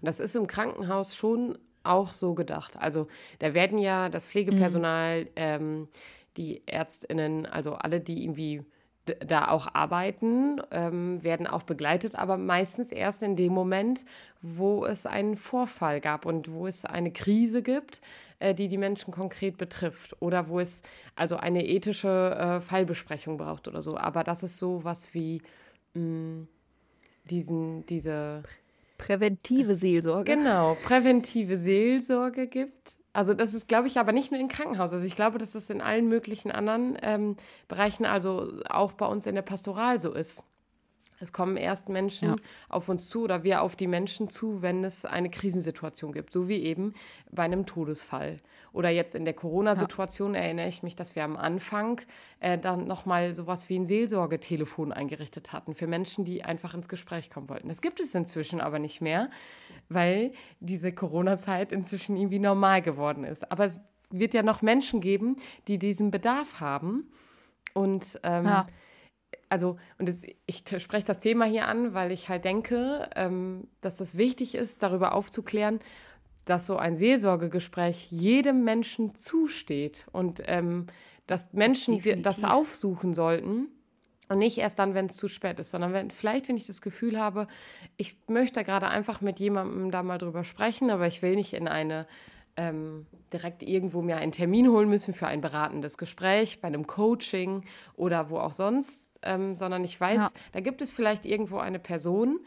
Und 0.00 0.06
das 0.06 0.20
ist 0.20 0.36
im 0.36 0.46
Krankenhaus 0.46 1.16
schon 1.16 1.58
auch 1.82 2.12
so 2.12 2.34
gedacht. 2.34 2.76
Also 2.76 3.06
da 3.38 3.54
werden 3.54 3.78
ja 3.78 4.08
das 4.08 4.26
Pflegepersonal, 4.26 5.24
mhm. 5.24 5.30
ähm, 5.36 5.88
die 6.36 6.62
ÄrztInnen, 6.66 7.46
also 7.46 7.74
alle, 7.74 8.00
die 8.00 8.24
irgendwie 8.24 8.62
da 9.06 9.48
auch 9.48 9.68
arbeiten, 9.74 10.60
ähm, 10.70 11.22
werden 11.22 11.46
auch 11.46 11.62
begleitet, 11.62 12.14
aber 12.14 12.36
meistens 12.36 12.92
erst 12.92 13.22
in 13.22 13.36
dem 13.36 13.52
Moment, 13.52 14.04
wo 14.42 14.84
es 14.84 15.06
einen 15.06 15.36
Vorfall 15.36 16.00
gab 16.00 16.26
und 16.26 16.50
wo 16.50 16.66
es 16.66 16.84
eine 16.84 17.12
Krise 17.12 17.62
gibt, 17.62 18.00
äh, 18.38 18.54
die 18.54 18.68
die 18.68 18.78
Menschen 18.78 19.12
konkret 19.12 19.58
betrifft 19.58 20.20
oder 20.20 20.48
wo 20.48 20.60
es 20.60 20.82
also 21.14 21.36
eine 21.36 21.66
ethische 21.66 22.36
äh, 22.36 22.60
Fallbesprechung 22.60 23.36
braucht 23.38 23.68
oder 23.68 23.82
so. 23.82 23.96
Aber 23.96 24.24
das 24.24 24.42
ist 24.42 24.58
so 24.58 24.84
was 24.84 25.14
wie 25.14 25.42
mh, 25.94 26.00
mm, 26.02 26.48
diesen, 27.30 27.86
diese 27.86 28.42
präventive 28.98 29.74
Seelsorge. 29.74 30.34
Genau, 30.34 30.76
präventive 30.82 31.58
Seelsorge 31.58 32.46
gibt. 32.46 32.96
Also 33.16 33.32
das 33.32 33.54
ist, 33.54 33.66
glaube 33.66 33.88
ich, 33.88 33.98
aber 33.98 34.12
nicht 34.12 34.30
nur 34.30 34.38
im 34.38 34.48
Krankenhaus. 34.48 34.92
Also 34.92 35.06
ich 35.06 35.16
glaube, 35.16 35.38
dass 35.38 35.52
das 35.52 35.70
in 35.70 35.80
allen 35.80 36.06
möglichen 36.06 36.50
anderen 36.50 36.98
ähm, 37.00 37.36
Bereichen, 37.66 38.04
also 38.04 38.52
auch 38.68 38.92
bei 38.92 39.06
uns 39.06 39.24
in 39.24 39.34
der 39.34 39.40
Pastoral 39.40 39.98
so 39.98 40.12
ist. 40.12 40.44
Es 41.18 41.32
kommen 41.32 41.56
erst 41.56 41.88
Menschen 41.88 42.28
ja. 42.28 42.36
auf 42.68 42.90
uns 42.90 43.08
zu 43.08 43.22
oder 43.22 43.42
wir 43.42 43.62
auf 43.62 43.74
die 43.74 43.86
Menschen 43.86 44.28
zu, 44.28 44.60
wenn 44.60 44.84
es 44.84 45.06
eine 45.06 45.30
Krisensituation 45.30 46.12
gibt, 46.12 46.30
so 46.30 46.46
wie 46.46 46.62
eben 46.62 46.92
bei 47.30 47.44
einem 47.44 47.64
Todesfall. 47.64 48.36
Oder 48.74 48.90
jetzt 48.90 49.14
in 49.14 49.24
der 49.24 49.32
Corona-Situation 49.32 50.34
ja. 50.34 50.40
erinnere 50.40 50.68
ich 50.68 50.82
mich, 50.82 50.94
dass 50.94 51.16
wir 51.16 51.24
am 51.24 51.38
Anfang 51.38 52.02
äh, 52.40 52.58
dann 52.58 52.86
nochmal 52.86 53.34
sowas 53.34 53.70
wie 53.70 53.78
ein 53.78 53.86
Seelsorgetelefon 53.86 54.92
eingerichtet 54.92 55.54
hatten 55.54 55.72
für 55.72 55.86
Menschen, 55.86 56.26
die 56.26 56.44
einfach 56.44 56.74
ins 56.74 56.88
Gespräch 56.88 57.30
kommen 57.30 57.48
wollten. 57.48 57.68
Das 57.68 57.80
gibt 57.80 57.98
es 57.98 58.14
inzwischen 58.14 58.60
aber 58.60 58.78
nicht 58.78 59.00
mehr, 59.00 59.30
weil 59.88 60.32
diese 60.60 60.92
Corona-Zeit 60.92 61.72
inzwischen 61.72 62.16
irgendwie 62.16 62.38
normal 62.38 62.82
geworden 62.82 63.24
ist. 63.24 63.50
Aber 63.50 63.66
es 63.66 63.80
wird 64.10 64.34
ja 64.34 64.42
noch 64.42 64.62
Menschen 64.62 65.00
geben, 65.00 65.36
die 65.68 65.78
diesen 65.78 66.10
Bedarf 66.10 66.60
haben. 66.60 67.10
Und 67.74 68.18
ähm, 68.22 68.44
ja 68.44 68.66
also, 69.48 69.76
und 69.98 70.08
das, 70.08 70.22
ich 70.46 70.64
spreche 70.78 71.06
das 71.06 71.20
Thema 71.20 71.44
hier 71.44 71.68
an, 71.68 71.94
weil 71.94 72.12
ich 72.12 72.28
halt 72.28 72.44
denke, 72.44 73.08
ähm, 73.14 73.68
dass 73.80 73.96
das 73.96 74.16
wichtig 74.16 74.54
ist, 74.54 74.82
darüber 74.82 75.14
aufzuklären, 75.14 75.80
dass 76.44 76.66
so 76.66 76.76
ein 76.76 76.96
Seelsorgegespräch 76.96 78.10
jedem 78.10 78.64
Menschen 78.64 79.14
zusteht 79.14 80.06
und 80.12 80.42
ähm, 80.46 80.86
dass 81.26 81.52
Menschen 81.52 81.96
Definitiv. 81.96 82.22
das 82.22 82.44
aufsuchen 82.44 83.14
sollten. 83.14 83.68
Und 84.28 84.38
nicht 84.38 84.58
erst 84.58 84.78
dann, 84.78 84.94
wenn 84.94 85.06
es 85.06 85.16
zu 85.16 85.28
spät 85.28 85.58
ist, 85.60 85.70
sondern 85.70 85.92
wenn, 85.92 86.10
vielleicht, 86.10 86.48
wenn 86.48 86.56
ich 86.56 86.66
das 86.66 86.82
Gefühl 86.82 87.20
habe, 87.20 87.46
ich 87.96 88.16
möchte 88.26 88.64
gerade 88.64 88.88
einfach 88.88 89.20
mit 89.20 89.38
jemandem 89.38 89.90
da 89.90 90.02
mal 90.02 90.18
drüber 90.18 90.42
sprechen, 90.42 90.90
aber 90.90 91.06
ich 91.06 91.22
will 91.22 91.36
nicht 91.36 91.52
in 91.52 91.68
eine 91.68 92.06
ähm, 92.56 93.06
direkt 93.32 93.62
irgendwo 93.62 94.02
mir 94.02 94.16
einen 94.16 94.32
Termin 94.32 94.68
holen 94.68 94.88
müssen 94.88 95.14
für 95.14 95.26
ein 95.26 95.40
beratendes 95.40 95.98
Gespräch, 95.98 96.60
bei 96.60 96.68
einem 96.68 96.86
Coaching 96.86 97.64
oder 97.94 98.30
wo 98.30 98.38
auch 98.38 98.52
sonst, 98.52 99.12
ähm, 99.22 99.56
sondern 99.56 99.84
ich 99.84 100.00
weiß, 100.00 100.16
ja. 100.16 100.30
da 100.52 100.60
gibt 100.60 100.80
es 100.80 100.90
vielleicht 100.90 101.26
irgendwo 101.26 101.58
eine 101.58 101.78
Person, 101.78 102.40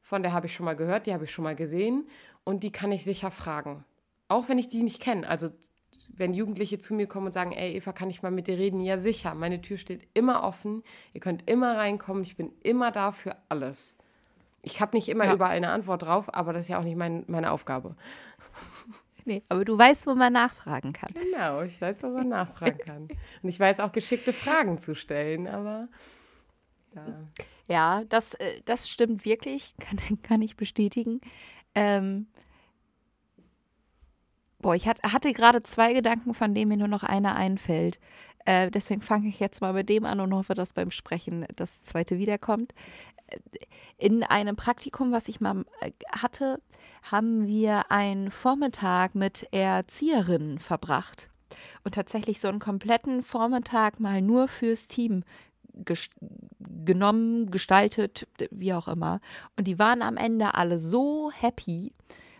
von 0.00 0.22
der 0.22 0.32
habe 0.32 0.46
ich 0.46 0.54
schon 0.54 0.66
mal 0.66 0.76
gehört, 0.76 1.06
die 1.06 1.14
habe 1.14 1.24
ich 1.24 1.30
schon 1.30 1.44
mal 1.44 1.54
gesehen 1.54 2.06
und 2.44 2.64
die 2.64 2.72
kann 2.72 2.92
ich 2.92 3.04
sicher 3.04 3.30
fragen. 3.30 3.84
Auch 4.28 4.48
wenn 4.48 4.58
ich 4.58 4.68
die 4.68 4.82
nicht 4.82 5.00
kenne. 5.00 5.28
Also 5.28 5.50
wenn 6.16 6.34
Jugendliche 6.34 6.78
zu 6.78 6.94
mir 6.94 7.06
kommen 7.06 7.26
und 7.26 7.32
sagen, 7.32 7.52
ey 7.52 7.74
Eva, 7.76 7.92
kann 7.92 8.10
ich 8.10 8.22
mal 8.22 8.30
mit 8.30 8.46
dir 8.46 8.58
reden? 8.58 8.80
Ja, 8.80 8.98
sicher. 8.98 9.34
Meine 9.34 9.60
Tür 9.60 9.76
steht 9.76 10.06
immer 10.14 10.42
offen. 10.42 10.82
Ihr 11.14 11.20
könnt 11.20 11.48
immer 11.50 11.76
reinkommen. 11.76 12.22
Ich 12.22 12.36
bin 12.36 12.52
immer 12.62 12.90
da 12.90 13.12
für 13.12 13.36
alles. 13.48 13.96
Ich 14.62 14.80
habe 14.80 14.96
nicht 14.96 15.08
immer 15.08 15.24
ja. 15.24 15.34
überall 15.34 15.56
eine 15.56 15.70
Antwort 15.70 16.02
drauf, 16.02 16.32
aber 16.32 16.52
das 16.52 16.64
ist 16.64 16.68
ja 16.68 16.78
auch 16.78 16.84
nicht 16.84 16.96
mein, 16.96 17.24
meine 17.26 17.50
Aufgabe. 17.50 17.96
Nee, 19.24 19.40
aber 19.48 19.64
du 19.64 19.78
weißt, 19.78 20.08
wo 20.08 20.16
man 20.16 20.32
nachfragen 20.32 20.92
kann. 20.92 21.14
Genau, 21.14 21.62
ich 21.62 21.80
weiß, 21.80 22.02
wo 22.02 22.08
man 22.08 22.28
nachfragen 22.28 22.78
kann. 22.78 23.02
Und 23.42 23.48
ich 23.48 23.60
weiß 23.60 23.78
auch 23.78 23.92
geschickte 23.92 24.32
Fragen 24.32 24.80
zu 24.80 24.96
stellen, 24.96 25.46
aber 25.46 25.86
ja. 26.94 27.06
Ja, 27.68 28.02
das, 28.08 28.34
äh, 28.34 28.60
das 28.64 28.88
stimmt 28.88 29.24
wirklich, 29.24 29.74
kann, 29.80 30.22
kann 30.22 30.42
ich 30.42 30.56
bestätigen. 30.56 31.20
Ähm, 31.74 32.26
boah, 34.62 34.74
ich 34.74 34.86
hatte 34.86 35.32
gerade 35.32 35.62
zwei 35.62 35.92
Gedanken, 35.92 36.32
von 36.34 36.54
denen 36.54 36.68
mir 36.68 36.76
nur 36.78 36.88
noch 36.88 37.02
einer 37.02 37.36
einfällt. 37.36 37.98
Äh, 38.44 38.70
deswegen 38.70 39.02
fange 39.02 39.28
ich 39.28 39.38
jetzt 39.38 39.60
mal 39.60 39.72
mit 39.72 39.88
dem 39.88 40.04
an 40.04 40.20
und 40.20 40.34
hoffe, 40.34 40.54
dass 40.54 40.72
beim 40.72 40.90
Sprechen 40.90 41.46
das 41.54 41.82
zweite 41.82 42.18
wiederkommt. 42.18 42.72
Äh, 43.28 43.36
in 43.98 44.22
einem 44.22 44.56
Praktikum, 44.56 45.12
was 45.12 45.28
ich 45.28 45.40
mal 45.40 45.64
äh, 45.80 45.92
hatte, 46.10 46.60
haben 47.02 47.46
wir 47.46 47.90
einen 47.90 48.30
Vormittag 48.30 49.14
mit 49.14 49.48
Erzieherinnen 49.52 50.58
verbracht 50.58 51.28
und 51.84 51.94
tatsächlich 51.94 52.40
so 52.40 52.48
einen 52.48 52.58
kompletten 52.58 53.22
Vormittag 53.22 54.00
mal 54.00 54.22
nur 54.22 54.48
fürs 54.48 54.86
Team 54.86 55.24
ges 55.74 56.08
genommen, 56.84 57.50
gestaltet, 57.50 58.26
wie 58.50 58.74
auch 58.74 58.88
immer. 58.88 59.20
Und 59.56 59.66
die 59.66 59.78
waren 59.78 60.02
am 60.02 60.16
Ende 60.16 60.54
alle 60.54 60.78
so 60.78 61.30
happy, 61.32 61.92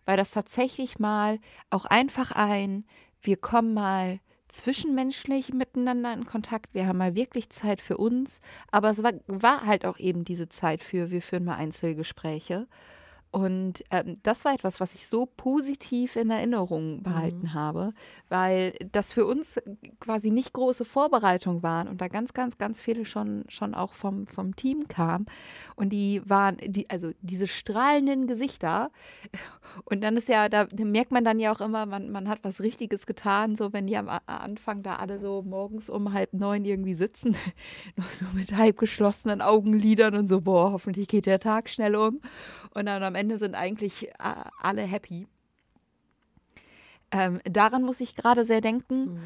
weil 0.05 0.17
das 0.17 0.31
tatsächlich 0.31 0.99
mal 0.99 1.38
auch 1.71 1.85
einfach 1.85 2.33
ein, 2.33 2.85
wir 3.21 3.37
kommen 3.37 3.75
mal 3.75 4.21
zwischenmenschlich 4.49 5.53
miteinander 5.55 6.12
in 6.12 6.25
Kontakt. 6.25 6.75
Wir 6.75 6.87
haben 6.87 6.99
mal 6.99 7.15
wirklich 7.15 7.51
Zeit 7.51 7.81
für 7.81 7.97
uns, 7.97 8.41
aber 8.71 8.91
es 8.91 9.03
war, 9.03 9.12
war 9.27 9.67
halt 9.67 9.87
auch 9.87 9.99
eben 9.99 10.25
diese 10.25 10.49
Zeit 10.49 10.83
für, 10.83 11.11
wir 11.11 11.23
führen 11.23 11.45
mal 11.45 11.57
Einzelgespräche. 11.57 12.67
Und 13.33 13.83
ähm, 13.91 14.19
das 14.23 14.45
war 14.45 14.53
etwas, 14.53 14.79
was 14.79 14.95
ich 14.95 15.09
so 15.09 15.25
positiv 15.25 16.17
in 16.17 16.29
Erinnerung 16.29 17.03
behalten 17.03 17.45
mhm. 17.45 17.55
habe, 17.55 17.95
weil 18.29 18.75
das 18.93 19.15
für 19.15 19.25
uns 19.25 19.59
quasi 20.01 20.31
nicht 20.31 20.53
große 20.53 20.85
Vorbereitung 20.85 21.62
waren 21.62 21.88
und 21.88 22.03
da 22.03 22.09
ganz, 22.09 22.35
ganz, 22.35 22.59
ganz 22.59 22.83
viele 22.83 23.07
schon, 23.07 23.45
schon 23.49 23.75
auch 23.75 23.95
vom, 23.95 24.27
vom 24.27 24.55
Team 24.55 24.87
kamen. 24.87 25.25
Und 25.77 25.95
die 25.95 26.21
waren, 26.27 26.59
die, 26.59 26.91
also 26.91 27.12
diese 27.23 27.47
strahlenden 27.47 28.27
Gesichter. 28.27 28.91
Und 29.85 30.03
dann 30.03 30.17
ist 30.17 30.29
ja, 30.29 30.49
da 30.49 30.67
merkt 30.77 31.13
man 31.13 31.25
dann 31.25 31.39
ja 31.39 31.53
auch 31.53 31.61
immer, 31.61 31.87
man, 31.87 32.11
man 32.11 32.29
hat 32.29 32.41
was 32.43 32.61
Richtiges 32.61 33.07
getan, 33.07 33.57
so 33.57 33.73
wenn 33.73 33.87
die 33.87 33.97
am 33.97 34.09
Anfang 34.27 34.83
da 34.83 34.97
alle 34.97 35.19
so 35.19 35.43
morgens 35.43 35.91
um 35.91 36.13
halb 36.13 36.33
neun 36.33 36.65
irgendwie 36.65 36.95
sitzen, 36.95 37.37
nur 37.97 38.07
so 38.07 38.25
mit 38.35 38.57
halb 38.57 38.79
geschlossenen 38.79 39.41
Augenlidern 39.41 40.15
und 40.15 40.29
so, 40.29 40.41
boah, 40.41 40.73
hoffentlich 40.73 41.09
geht 41.09 41.27
der 41.27 41.41
Tag 41.41 41.69
schnell 41.69 41.97
um. 41.97 42.21
Und 42.75 42.87
dann 42.87 43.03
am 43.03 43.15
Ende 43.15 43.39
sind 43.39 43.55
eigentlich 43.55 44.09
äh, 44.09 44.45
alle 44.61 44.83
happy. 44.83 45.27
Ähm, 47.11 47.41
daran 47.45 47.83
muss 47.83 48.01
ich 48.01 48.15
gerade 48.15 48.45
sehr 48.45 48.61
denken. 48.61 49.15
Mhm. 49.15 49.21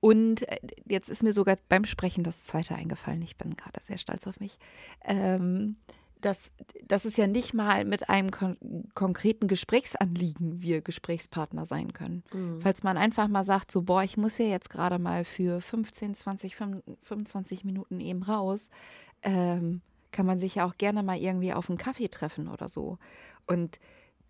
Und 0.00 0.48
äh, 0.48 0.58
jetzt 0.86 1.10
ist 1.10 1.22
mir 1.22 1.32
sogar 1.32 1.58
beim 1.68 1.84
Sprechen 1.84 2.24
das 2.24 2.44
zweite 2.44 2.74
eingefallen. 2.74 3.22
Ich 3.22 3.36
bin 3.36 3.54
gerade 3.54 3.80
sehr 3.80 3.98
stolz 3.98 4.26
auf 4.26 4.40
mich. 4.40 4.58
Ähm, 5.04 5.76
dass, 6.20 6.52
dass 6.84 7.04
es 7.04 7.16
ja 7.16 7.26
nicht 7.26 7.54
mal 7.54 7.84
mit 7.84 8.08
einem 8.08 8.30
kon 8.30 8.56
konkreten 8.94 9.48
Gesprächsanliegen 9.48 10.60
wir 10.60 10.80
Gesprächspartner 10.80 11.66
sein 11.66 11.92
können. 11.92 12.22
Mhm. 12.32 12.60
Falls 12.60 12.82
man 12.82 12.96
einfach 12.96 13.28
mal 13.28 13.44
sagt, 13.44 13.70
so, 13.70 13.82
boah, 13.82 14.02
ich 14.02 14.16
muss 14.16 14.38
ja 14.38 14.46
jetzt 14.46 14.70
gerade 14.70 14.98
mal 14.98 15.24
für 15.24 15.60
15, 15.60 16.14
20, 16.14 16.56
25 17.02 17.64
Minuten 17.64 18.00
eben 18.00 18.22
raus, 18.22 18.68
ähm, 19.22 19.80
kann 20.12 20.26
man 20.26 20.38
sich 20.38 20.56
ja 20.56 20.66
auch 20.66 20.76
gerne 20.76 21.02
mal 21.02 21.18
irgendwie 21.18 21.52
auf 21.52 21.68
einen 21.68 21.78
Kaffee 21.78 22.08
treffen 22.08 22.48
oder 22.48 22.68
so. 22.68 22.98
Und 23.46 23.78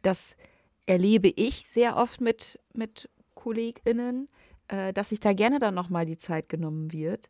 das 0.02 0.36
erlebe 0.86 1.28
ich 1.28 1.66
sehr 1.66 1.96
oft 1.96 2.20
mit, 2.20 2.58
mit 2.74 3.08
KollegInnen, 3.34 4.28
äh, 4.68 4.92
dass 4.92 5.10
sich 5.10 5.20
da 5.20 5.32
gerne 5.32 5.58
dann 5.58 5.74
nochmal 5.74 6.06
die 6.06 6.18
Zeit 6.18 6.48
genommen 6.48 6.92
wird. 6.92 7.28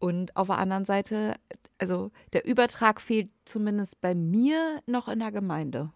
Und 0.00 0.34
auf 0.34 0.48
der 0.48 0.58
anderen 0.58 0.86
Seite, 0.86 1.34
also 1.78 2.10
der 2.32 2.44
Übertrag 2.44 3.00
fehlt 3.00 3.30
zumindest 3.44 4.00
bei 4.00 4.14
mir 4.14 4.80
noch 4.86 5.08
in 5.08 5.20
der 5.20 5.30
Gemeinde. 5.30 5.92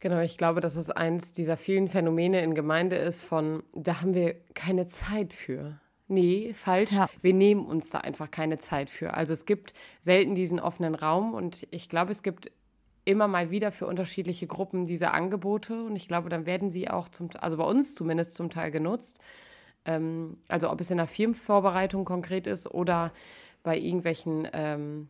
Genau, 0.00 0.20
ich 0.20 0.36
glaube, 0.36 0.60
dass 0.60 0.74
es 0.74 0.90
eins 0.90 1.32
dieser 1.32 1.56
vielen 1.56 1.88
Phänomene 1.88 2.42
in 2.42 2.54
Gemeinde 2.54 2.96
ist 2.96 3.22
von, 3.22 3.62
da 3.72 4.00
haben 4.00 4.14
wir 4.14 4.34
keine 4.54 4.86
Zeit 4.86 5.32
für. 5.32 5.78
Nee, 6.08 6.54
falsch. 6.54 6.92
Ja. 6.92 7.08
Wir 7.20 7.34
nehmen 7.34 7.64
uns 7.64 7.90
da 7.90 7.98
einfach 7.98 8.30
keine 8.30 8.58
Zeit 8.58 8.90
für. 8.90 9.14
Also 9.14 9.32
es 9.32 9.46
gibt 9.46 9.74
selten 10.00 10.34
diesen 10.34 10.58
offenen 10.58 10.96
Raum 10.96 11.34
und 11.34 11.68
ich 11.70 11.88
glaube, 11.88 12.10
es 12.10 12.24
gibt 12.24 12.50
immer 13.04 13.28
mal 13.28 13.50
wieder 13.50 13.70
für 13.70 13.86
unterschiedliche 13.86 14.46
Gruppen 14.46 14.86
diese 14.86 15.12
Angebote 15.12 15.84
und 15.84 15.94
ich 15.94 16.08
glaube, 16.08 16.28
dann 16.30 16.46
werden 16.46 16.72
sie 16.72 16.90
auch 16.90 17.08
zum, 17.08 17.30
also 17.38 17.56
bei 17.56 17.64
uns 17.64 17.94
zumindest 17.94 18.34
zum 18.34 18.50
Teil 18.50 18.70
genutzt. 18.70 19.20
Ähm, 19.84 20.38
also 20.48 20.70
ob 20.70 20.80
es 20.80 20.90
in 20.90 20.98
der 20.98 21.06
Firmenvorbereitung 21.06 22.04
konkret 22.04 22.46
ist 22.46 22.70
oder 22.72 23.12
bei 23.62 23.78
irgendwelchen 23.78 24.48
ähm, 24.52 25.08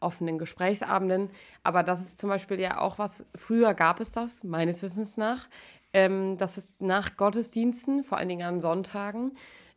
offenen 0.00 0.38
Gesprächsabenden. 0.38 1.30
Aber 1.62 1.82
das 1.82 2.00
ist 2.00 2.18
zum 2.18 2.28
Beispiel 2.28 2.60
ja 2.60 2.80
auch 2.80 2.98
was, 2.98 3.26
früher 3.34 3.74
gab 3.74 4.00
es 4.00 4.12
das, 4.12 4.44
meines 4.44 4.82
Wissens 4.82 5.16
nach, 5.16 5.48
ähm, 5.92 6.36
dass 6.36 6.56
es 6.56 6.68
nach 6.78 7.16
Gottesdiensten, 7.16 8.04
vor 8.04 8.18
allen 8.18 8.28
Dingen 8.28 8.46
an 8.46 8.60
Sonntagen, 8.60 9.32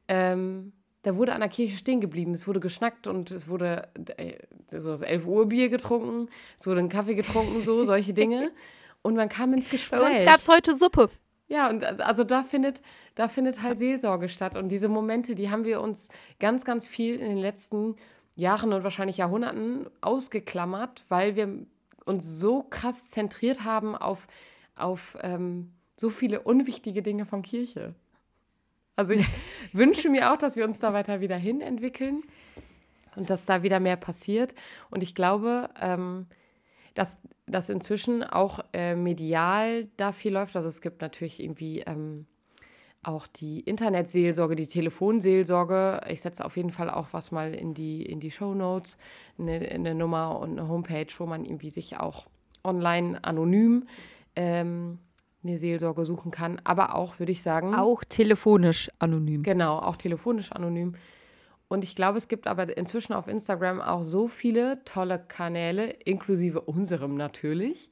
ähm, 0.08 0.74
da 1.04 1.16
wurde 1.16 1.34
an 1.34 1.40
der 1.40 1.50
Kirche 1.50 1.78
stehen 1.78 2.00
geblieben. 2.00 2.32
Es 2.34 2.48
wurde 2.48 2.60
geschnackt 2.60 3.08
und 3.08 3.32
es 3.32 3.48
wurde 3.48 3.90
äh, 4.18 4.34
so 4.78 4.90
das 4.90 5.02
11 5.02 5.26
Uhr 5.26 5.48
Bier 5.48 5.70
getrunken, 5.70 6.30
es 6.60 6.68
wurde 6.68 6.80
ein 6.80 6.90
Kaffee 6.90 7.16
getrunken, 7.16 7.62
so 7.62 7.84
solche 7.84 8.14
Dinge. 8.14 8.52
Und 9.04 9.16
man 9.16 9.30
kam 9.30 9.52
ins 9.54 9.68
Gespräch. 9.68 10.00
Bei 10.00 10.12
uns 10.12 10.24
gab 10.24 10.38
es 10.38 10.48
heute 10.48 10.76
Suppe. 10.76 11.10
Ja, 11.52 11.70
und 11.70 11.84
also 12.00 12.24
da 12.24 12.44
findet, 12.44 12.82
da 13.16 13.28
findet 13.28 13.62
halt 13.62 13.78
Seelsorge 13.78 14.30
statt. 14.30 14.56
Und 14.56 14.70
diese 14.70 14.88
Momente, 14.88 15.36
die 15.36 15.50
haben 15.50 15.66
wir 15.66 15.82
uns 15.82 16.08
ganz, 16.40 16.64
ganz 16.64 16.88
viel 16.88 17.16
in 17.16 17.28
den 17.28 17.38
letzten 17.38 17.98
Jahren 18.36 18.72
und 18.72 18.86
wahrscheinlich 18.86 19.18
Jahrhunderten 19.18 19.90
ausgeklammert, 20.00 21.04
weil 21.10 21.36
wir 21.36 21.50
uns 22.06 22.26
so 22.26 22.64
krass 22.64 23.08
zentriert 23.08 23.66
haben 23.66 23.98
auf, 23.98 24.28
auf 24.78 25.18
ähm, 25.24 25.74
so 25.98 26.10
viele 26.10 26.40
unwichtige 26.40 27.02
Dinge 27.02 27.26
von 27.26 27.42
Kirche. 27.42 27.96
Also 28.96 29.12
ich 29.12 29.26
wünsche 29.74 30.08
mir 30.08 30.32
auch, 30.32 30.38
dass 30.38 30.56
wir 30.56 30.64
uns 30.64 30.80
da 30.80 30.94
weiter 30.94 31.20
wieder 31.20 31.36
hin 31.36 31.60
entwickeln 31.60 32.24
und 33.18 33.30
dass 33.30 33.44
da 33.44 33.62
wieder 33.62 33.82
mehr 33.82 33.98
passiert. 33.98 34.56
Und 34.90 35.04
ich 35.04 35.16
glaube, 35.16 35.70
ähm, 35.82 36.28
dass, 36.94 37.18
dass 37.48 37.70
inzwischen 37.70 38.24
auch 38.24 38.60
äh, 38.74 38.96
medial 38.96 39.88
da 39.98 40.12
viel 40.12 40.34
läuft. 40.34 40.56
Also 40.56 40.68
es 40.68 40.82
gibt 40.82 41.02
natürlich 41.02 41.42
irgendwie 41.42 41.80
ähm, 41.82 42.26
auch 43.04 43.28
die 43.28 43.62
Internetseelsorge, 43.62 44.56
die 44.56 44.68
Telefonseelsorge. 44.68 46.02
Ich 46.10 46.22
setze 46.22 46.46
auf 46.46 46.56
jeden 46.56 46.72
Fall 46.72 46.90
auch 46.90 47.08
was 47.12 47.32
mal 47.32 47.54
in 47.54 47.74
die, 47.74 48.04
in 48.06 48.20
die 48.20 48.32
Show 48.32 48.54
Notes, 48.54 48.98
eine, 49.40 49.54
eine 49.54 49.96
Nummer 49.96 50.40
und 50.40 50.60
eine 50.60 50.68
Homepage, 50.68 51.08
wo 51.18 51.26
man 51.26 51.44
irgendwie 51.44 51.70
sich 51.72 51.98
auch 51.98 52.28
online 52.64 53.24
anonym 53.24 53.88
ähm, 54.36 55.00
eine 55.44 55.58
Seelsorge 55.58 56.06
suchen 56.06 56.32
kann, 56.32 56.62
aber 56.64 56.96
auch, 56.96 57.18
würde 57.20 57.32
ich 57.32 57.42
sagen. 57.42 57.74
Auch 57.74 58.04
telefonisch 58.04 58.92
anonym. 59.00 59.42
Genau, 59.42 59.80
auch 59.80 59.98
telefonisch 59.98 60.52
anonym. 60.52 60.94
Und 61.72 61.86
ich 61.86 61.96
glaube, 61.96 62.18
es 62.18 62.28
gibt 62.28 62.48
aber 62.48 62.76
inzwischen 62.76 63.14
auf 63.14 63.30
Instagram 63.30 63.80
auch 63.80 64.04
so 64.04 64.28
viele 64.28 64.84
tolle 64.84 65.24
Kanäle, 65.26 65.90
inklusive 65.90 66.60
unserem 66.60 67.16
natürlich. 67.16 67.90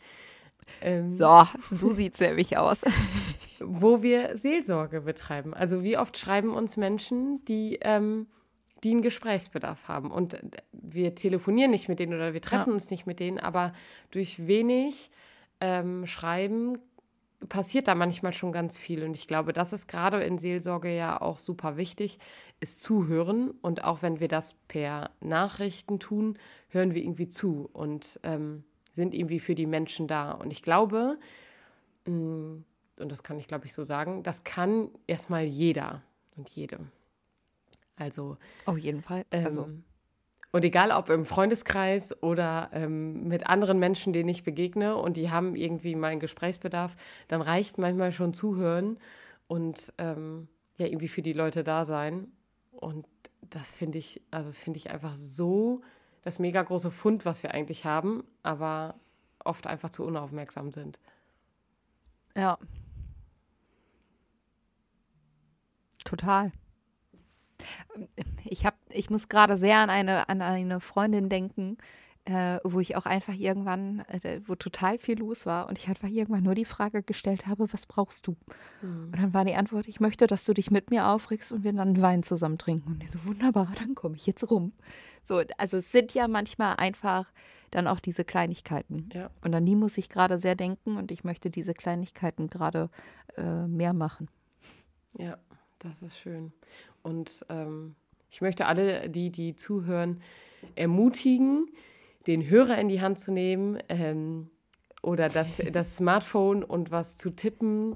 Ähm, 0.82 1.14
so, 1.14 1.48
so 1.72 1.94
sieht 1.94 2.16
es 2.16 2.20
nämlich 2.20 2.58
aus. 2.58 2.82
wo 3.62 4.02
wir 4.02 4.38
Seelsorge 4.38 5.00
betreiben. 5.00 5.54
Also 5.54 5.82
wie 5.82 5.98
oft 5.98 6.18
schreiben 6.18 6.54
uns 6.56 6.76
Menschen, 6.76 7.46
die, 7.46 7.80
ähm, 7.80 8.28
die 8.84 8.92
einen 8.92 9.02
Gesprächsbedarf 9.02 9.88
haben. 9.88 10.12
Und 10.12 10.38
wir 10.74 11.16
telefonieren 11.16 11.72
nicht 11.72 11.88
mit 11.88 12.00
denen 12.00 12.14
oder 12.14 12.34
wir 12.34 12.42
treffen 12.42 12.72
ja. 12.72 12.74
uns 12.74 12.92
nicht 12.92 13.06
mit 13.06 13.22
denen, 13.22 13.40
aber 13.40 13.72
durch 14.12 14.46
wenig 14.46 15.10
ähm, 15.62 16.06
Schreiben 16.06 16.80
passiert 17.48 17.88
da 17.88 17.96
manchmal 17.96 18.34
schon 18.34 18.52
ganz 18.52 18.78
viel. 18.78 19.04
Und 19.04 19.16
ich 19.16 19.26
glaube, 19.26 19.54
das 19.54 19.72
ist 19.72 19.88
gerade 19.88 20.22
in 20.22 20.38
Seelsorge 20.38 20.94
ja 20.94 21.22
auch 21.22 21.38
super 21.38 21.78
wichtig, 21.78 22.20
ist 22.60 22.82
zuhören. 22.82 23.52
Und 23.62 23.84
auch 23.84 24.02
wenn 24.02 24.20
wir 24.20 24.28
das 24.28 24.54
per 24.68 25.12
Nachrichten 25.22 26.00
tun, 26.00 26.38
hören 26.70 26.94
wir 26.94 27.02
irgendwie 27.02 27.30
zu 27.30 27.70
und 27.74 28.20
ähm, 28.24 28.64
sind 28.92 29.14
irgendwie 29.14 29.40
für 29.40 29.56
die 29.56 29.68
Menschen 29.68 30.08
da. 30.08 30.32
Und 30.32 30.52
ich 30.52 30.62
glaube, 30.62 31.18
mm, 32.06 32.58
und 33.00 33.12
das 33.12 33.24
kann 33.24 33.40
ich, 33.40 33.48
glaube 33.48 33.66
ich, 33.66 33.74
so 33.74 33.84
sagen, 33.84 34.24
das 34.24 34.44
kann 34.44 34.90
erstmal 35.08 35.44
jeder 35.46 36.02
und 36.36 36.50
jede. 36.50 36.80
Also. 37.96 38.38
Auf 38.66 38.78
jeden 38.78 39.02
Fall. 39.02 39.26
Also. 39.32 39.64
Ähm, 39.64 39.84
und 40.52 40.66
egal 40.66 40.92
ob 40.92 41.10
im 41.10 41.26
Freundeskreis 41.26 42.24
oder 42.24 42.70
ähm, 42.74 43.28
mit 43.28 43.48
anderen 43.48 43.78
Menschen, 43.78 44.14
denen 44.14 44.30
ich 44.30 44.44
begegne 44.44 44.96
und 44.96 45.16
die 45.16 45.30
haben 45.30 45.56
irgendwie 45.56 45.96
meinen 45.96 46.20
Gesprächsbedarf, 46.20 46.96
dann 47.28 47.42
reicht 47.42 47.78
manchmal 47.78 48.12
schon 48.12 48.34
zuhören 48.34 48.98
und 49.48 49.94
ähm, 50.00 50.48
ja, 50.78 50.88
irgendwie 50.88 51.08
für 51.08 51.22
die 51.22 51.34
Leute 51.34 51.64
da 51.64 51.86
sein. 51.86 52.32
Und 52.80 53.06
das 53.42 53.72
finde 53.72 53.98
ich, 53.98 54.22
also 54.32 54.50
das 54.50 54.58
finde 54.58 54.78
ich 54.78 54.90
einfach 54.90 55.16
so 55.16 55.82
das 56.24 56.40
mega 56.40 56.62
große 56.62 56.92
Fund, 56.92 57.26
was 57.26 57.44
wir 57.44 57.54
eigentlich 57.54 57.86
haben, 57.86 58.24
aber 58.44 58.96
oft 59.44 59.68
einfach 59.68 59.90
zu 59.90 60.04
unaufmerksam 60.04 60.72
sind. 60.72 61.00
Ja. 62.36 62.58
Total. 66.06 66.52
Ich, 68.46 68.66
hab, 68.66 68.76
ich 68.90 69.10
muss 69.10 69.28
gerade 69.28 69.58
sehr 69.58 69.80
an 69.80 69.90
eine, 69.90 70.30
an 70.30 70.42
eine 70.42 70.80
Freundin 70.80 71.28
denken, 71.28 71.78
äh, 72.30 72.60
wo 72.64 72.80
ich 72.80 72.96
auch 72.96 73.06
einfach 73.06 73.34
irgendwann, 73.34 74.02
äh, 74.02 74.42
wo 74.46 74.54
total 74.54 75.00
viel 75.00 75.18
los 75.18 75.48
war 75.48 75.68
und 75.68 75.80
ich 75.80 75.88
einfach 75.88 76.10
irgendwann 76.10 76.44
nur 76.44 76.54
die 76.54 76.66
Frage 76.66 77.02
gestellt 77.02 77.48
habe, 77.48 77.72
was 77.74 77.88
brauchst 77.88 78.28
du? 78.28 78.36
Mhm. 78.84 79.06
Und 79.06 79.20
dann 79.20 79.34
war 79.34 79.46
die 79.46 79.56
Antwort, 79.56 79.88
ich 79.88 80.00
möchte, 80.00 80.28
dass 80.28 80.46
du 80.46 80.54
dich 80.54 80.70
mit 80.70 80.92
mir 80.92 81.08
aufregst 81.08 81.52
und 81.52 81.64
wir 81.64 81.74
dann 81.74 82.00
Wein 82.00 82.22
zusammen 82.22 82.60
trinken. 82.60 82.94
Und 82.94 83.04
ich 83.04 83.10
so, 83.10 83.26
wunderbar, 83.26 83.74
dann 83.80 83.96
komme 83.96 84.16
ich 84.16 84.28
jetzt 84.28 84.50
rum. 84.50 84.74
So, 85.28 85.42
also 85.58 85.78
es 85.78 85.92
sind 85.92 86.14
ja 86.14 86.28
manchmal 86.28 86.76
einfach 86.76 87.26
dann 87.72 87.88
auch 87.88 88.00
diese 88.00 88.24
Kleinigkeiten. 88.24 89.10
Ja. 89.14 89.32
Und 89.42 89.56
an 89.56 89.66
die 89.66 89.76
muss 89.76 89.98
ich 89.98 90.08
gerade 90.08 90.38
sehr 90.38 90.56
denken 90.56 90.98
und 90.98 91.12
ich 91.12 91.24
möchte 91.24 91.50
diese 91.50 91.74
Kleinigkeiten 91.74 92.50
gerade 92.50 92.92
äh, 93.38 93.66
mehr 93.66 93.94
machen. 93.94 94.30
Ja, 95.18 95.38
das 95.80 96.04
ist 96.04 96.18
schön. 96.18 96.52
Und 97.02 97.44
ähm, 97.50 97.96
ich 98.30 98.42
möchte 98.42 98.68
alle, 98.68 99.10
die, 99.10 99.32
die 99.32 99.56
zuhören, 99.56 100.22
ermutigen, 100.76 101.70
den 102.30 102.48
Hörer 102.48 102.78
in 102.78 102.90
die 102.90 103.02
Hand 103.02 103.20
zu 103.20 103.34
nehmen 103.34 103.80
ähm, 103.90 104.52
oder 105.02 105.30
das, 105.30 105.58
das 105.72 105.98
Smartphone 105.98 106.64
und 106.64 106.92
was 106.92 107.18
zu 107.18 107.32
tippen, 107.32 107.96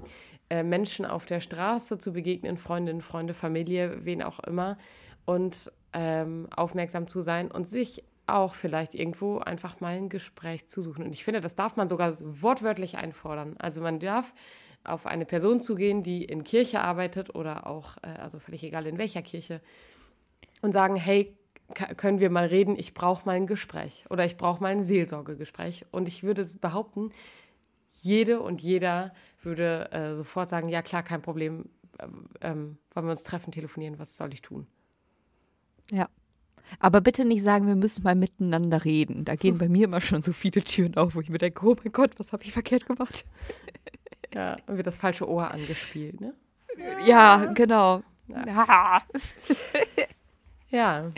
äh, 0.50 0.64
Menschen 0.64 1.06
auf 1.06 1.24
der 1.24 1.38
Straße 1.38 1.98
zu 1.98 2.12
begegnen, 2.12 2.56
Freundinnen, 2.58 3.00
Freunde, 3.00 3.32
Familie, 3.32 4.04
wen 4.04 4.22
auch 4.22 4.40
immer, 4.40 4.76
und 5.24 5.70
ähm, 5.92 6.48
aufmerksam 6.54 7.06
zu 7.06 7.22
sein 7.22 7.48
und 7.48 7.68
sich 7.68 8.02
auch 8.26 8.56
vielleicht 8.56 8.94
irgendwo 8.94 9.38
einfach 9.38 9.80
mal 9.80 9.94
ein 9.94 10.08
Gespräch 10.08 10.66
zu 10.66 10.82
suchen. 10.82 11.04
Und 11.04 11.12
ich 11.12 11.22
finde, 11.22 11.40
das 11.40 11.54
darf 11.54 11.76
man 11.76 11.88
sogar 11.88 12.16
wortwörtlich 12.20 12.96
einfordern. 12.96 13.54
Also 13.58 13.82
man 13.82 14.00
darf 14.00 14.34
auf 14.82 15.06
eine 15.06 15.26
Person 15.26 15.60
zugehen, 15.60 16.02
die 16.02 16.24
in 16.24 16.42
Kirche 16.42 16.80
arbeitet 16.80 17.36
oder 17.36 17.68
auch, 17.68 17.98
äh, 18.02 18.08
also 18.20 18.40
völlig 18.40 18.64
egal 18.64 18.86
in 18.86 18.98
welcher 18.98 19.22
Kirche, 19.22 19.60
und 20.60 20.72
sagen, 20.72 20.96
hey, 20.96 21.36
können 21.96 22.20
wir 22.20 22.30
mal 22.30 22.46
reden, 22.46 22.76
ich 22.78 22.94
brauche 22.94 23.26
mal 23.26 23.32
ein 23.32 23.46
Gespräch 23.46 24.04
oder 24.10 24.24
ich 24.24 24.36
brauche 24.36 24.62
mal 24.62 24.68
ein 24.68 24.84
Seelsorgegespräch. 24.84 25.86
Und 25.90 26.08
ich 26.08 26.22
würde 26.22 26.44
behaupten, 26.60 27.10
jede 27.94 28.40
und 28.40 28.60
jeder 28.60 29.14
würde 29.42 29.90
äh, 29.92 30.14
sofort 30.14 30.50
sagen, 30.50 30.68
ja 30.68 30.82
klar, 30.82 31.02
kein 31.02 31.22
Problem, 31.22 31.70
ähm, 32.00 32.26
ähm, 32.40 32.78
wollen 32.92 33.06
wir 33.06 33.12
uns 33.12 33.22
treffen, 33.22 33.52
telefonieren, 33.52 33.98
was 33.98 34.16
soll 34.16 34.32
ich 34.32 34.42
tun? 34.42 34.66
Ja. 35.90 36.08
Aber 36.80 37.00
bitte 37.00 37.24
nicht 37.24 37.42
sagen, 37.42 37.66
wir 37.66 37.76
müssen 37.76 38.02
mal 38.02 38.14
miteinander 38.14 38.84
reden. 38.84 39.24
Da 39.24 39.36
gehen 39.36 39.58
bei 39.58 39.68
mir 39.68 39.84
immer 39.84 40.00
schon 40.00 40.22
so 40.22 40.32
viele 40.32 40.64
Türen 40.64 40.96
auf, 40.96 41.14
wo 41.14 41.20
ich 41.20 41.28
mir 41.28 41.38
denke, 41.38 41.66
oh 41.66 41.76
mein 41.82 41.92
Gott, 41.92 42.18
was 42.18 42.32
habe 42.32 42.42
ich 42.44 42.52
verkehrt 42.52 42.86
gemacht? 42.86 43.24
Ja, 44.32 44.56
und 44.66 44.78
wird 44.78 44.88
das 44.88 44.96
falsche 44.96 45.28
Ohr 45.28 45.52
angespielt, 45.52 46.20
ne? 46.20 46.34
Ja, 47.06 47.44
genau. 47.54 48.02
Ja. 48.26 49.02
Ja. 50.74 51.12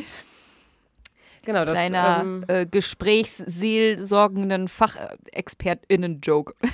Genau, 1.47 1.65
das 1.65 1.75
Kleiner 1.75 2.19
ähm, 2.21 2.45
äh, 2.49 2.67
gesprächsseelsorgenden 2.67 4.69
FachexpertInnen-Joke. 4.69 6.55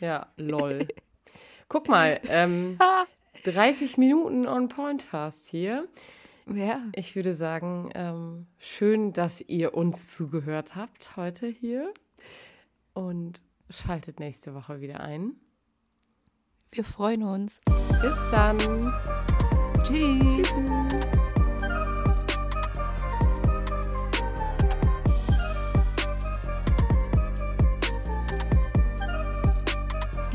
Ja, 0.00 0.28
lol. 0.36 0.86
Guck 1.68 1.88
mal, 1.88 2.20
ähm, 2.28 2.78
30 3.42 3.98
Minuten 3.98 4.46
on 4.46 4.68
point 4.68 5.02
fast 5.02 5.48
hier. 5.48 5.88
Ja. 6.46 6.84
Ich 6.94 7.16
würde 7.16 7.32
sagen, 7.32 7.90
ähm, 7.96 8.46
schön, 8.58 9.12
dass 9.12 9.40
ihr 9.40 9.74
uns 9.74 10.14
zugehört 10.14 10.76
habt 10.76 11.16
heute 11.16 11.48
hier. 11.48 11.92
Und 12.94 13.42
schaltet 13.70 14.20
nächste 14.20 14.54
Woche 14.54 14.80
wieder 14.80 15.00
ein. 15.00 15.32
Wir 16.70 16.84
freuen 16.84 17.24
uns. 17.24 17.60
Bis 18.00 18.16
dann. 18.30 18.56
Tschüss. 19.82 21.17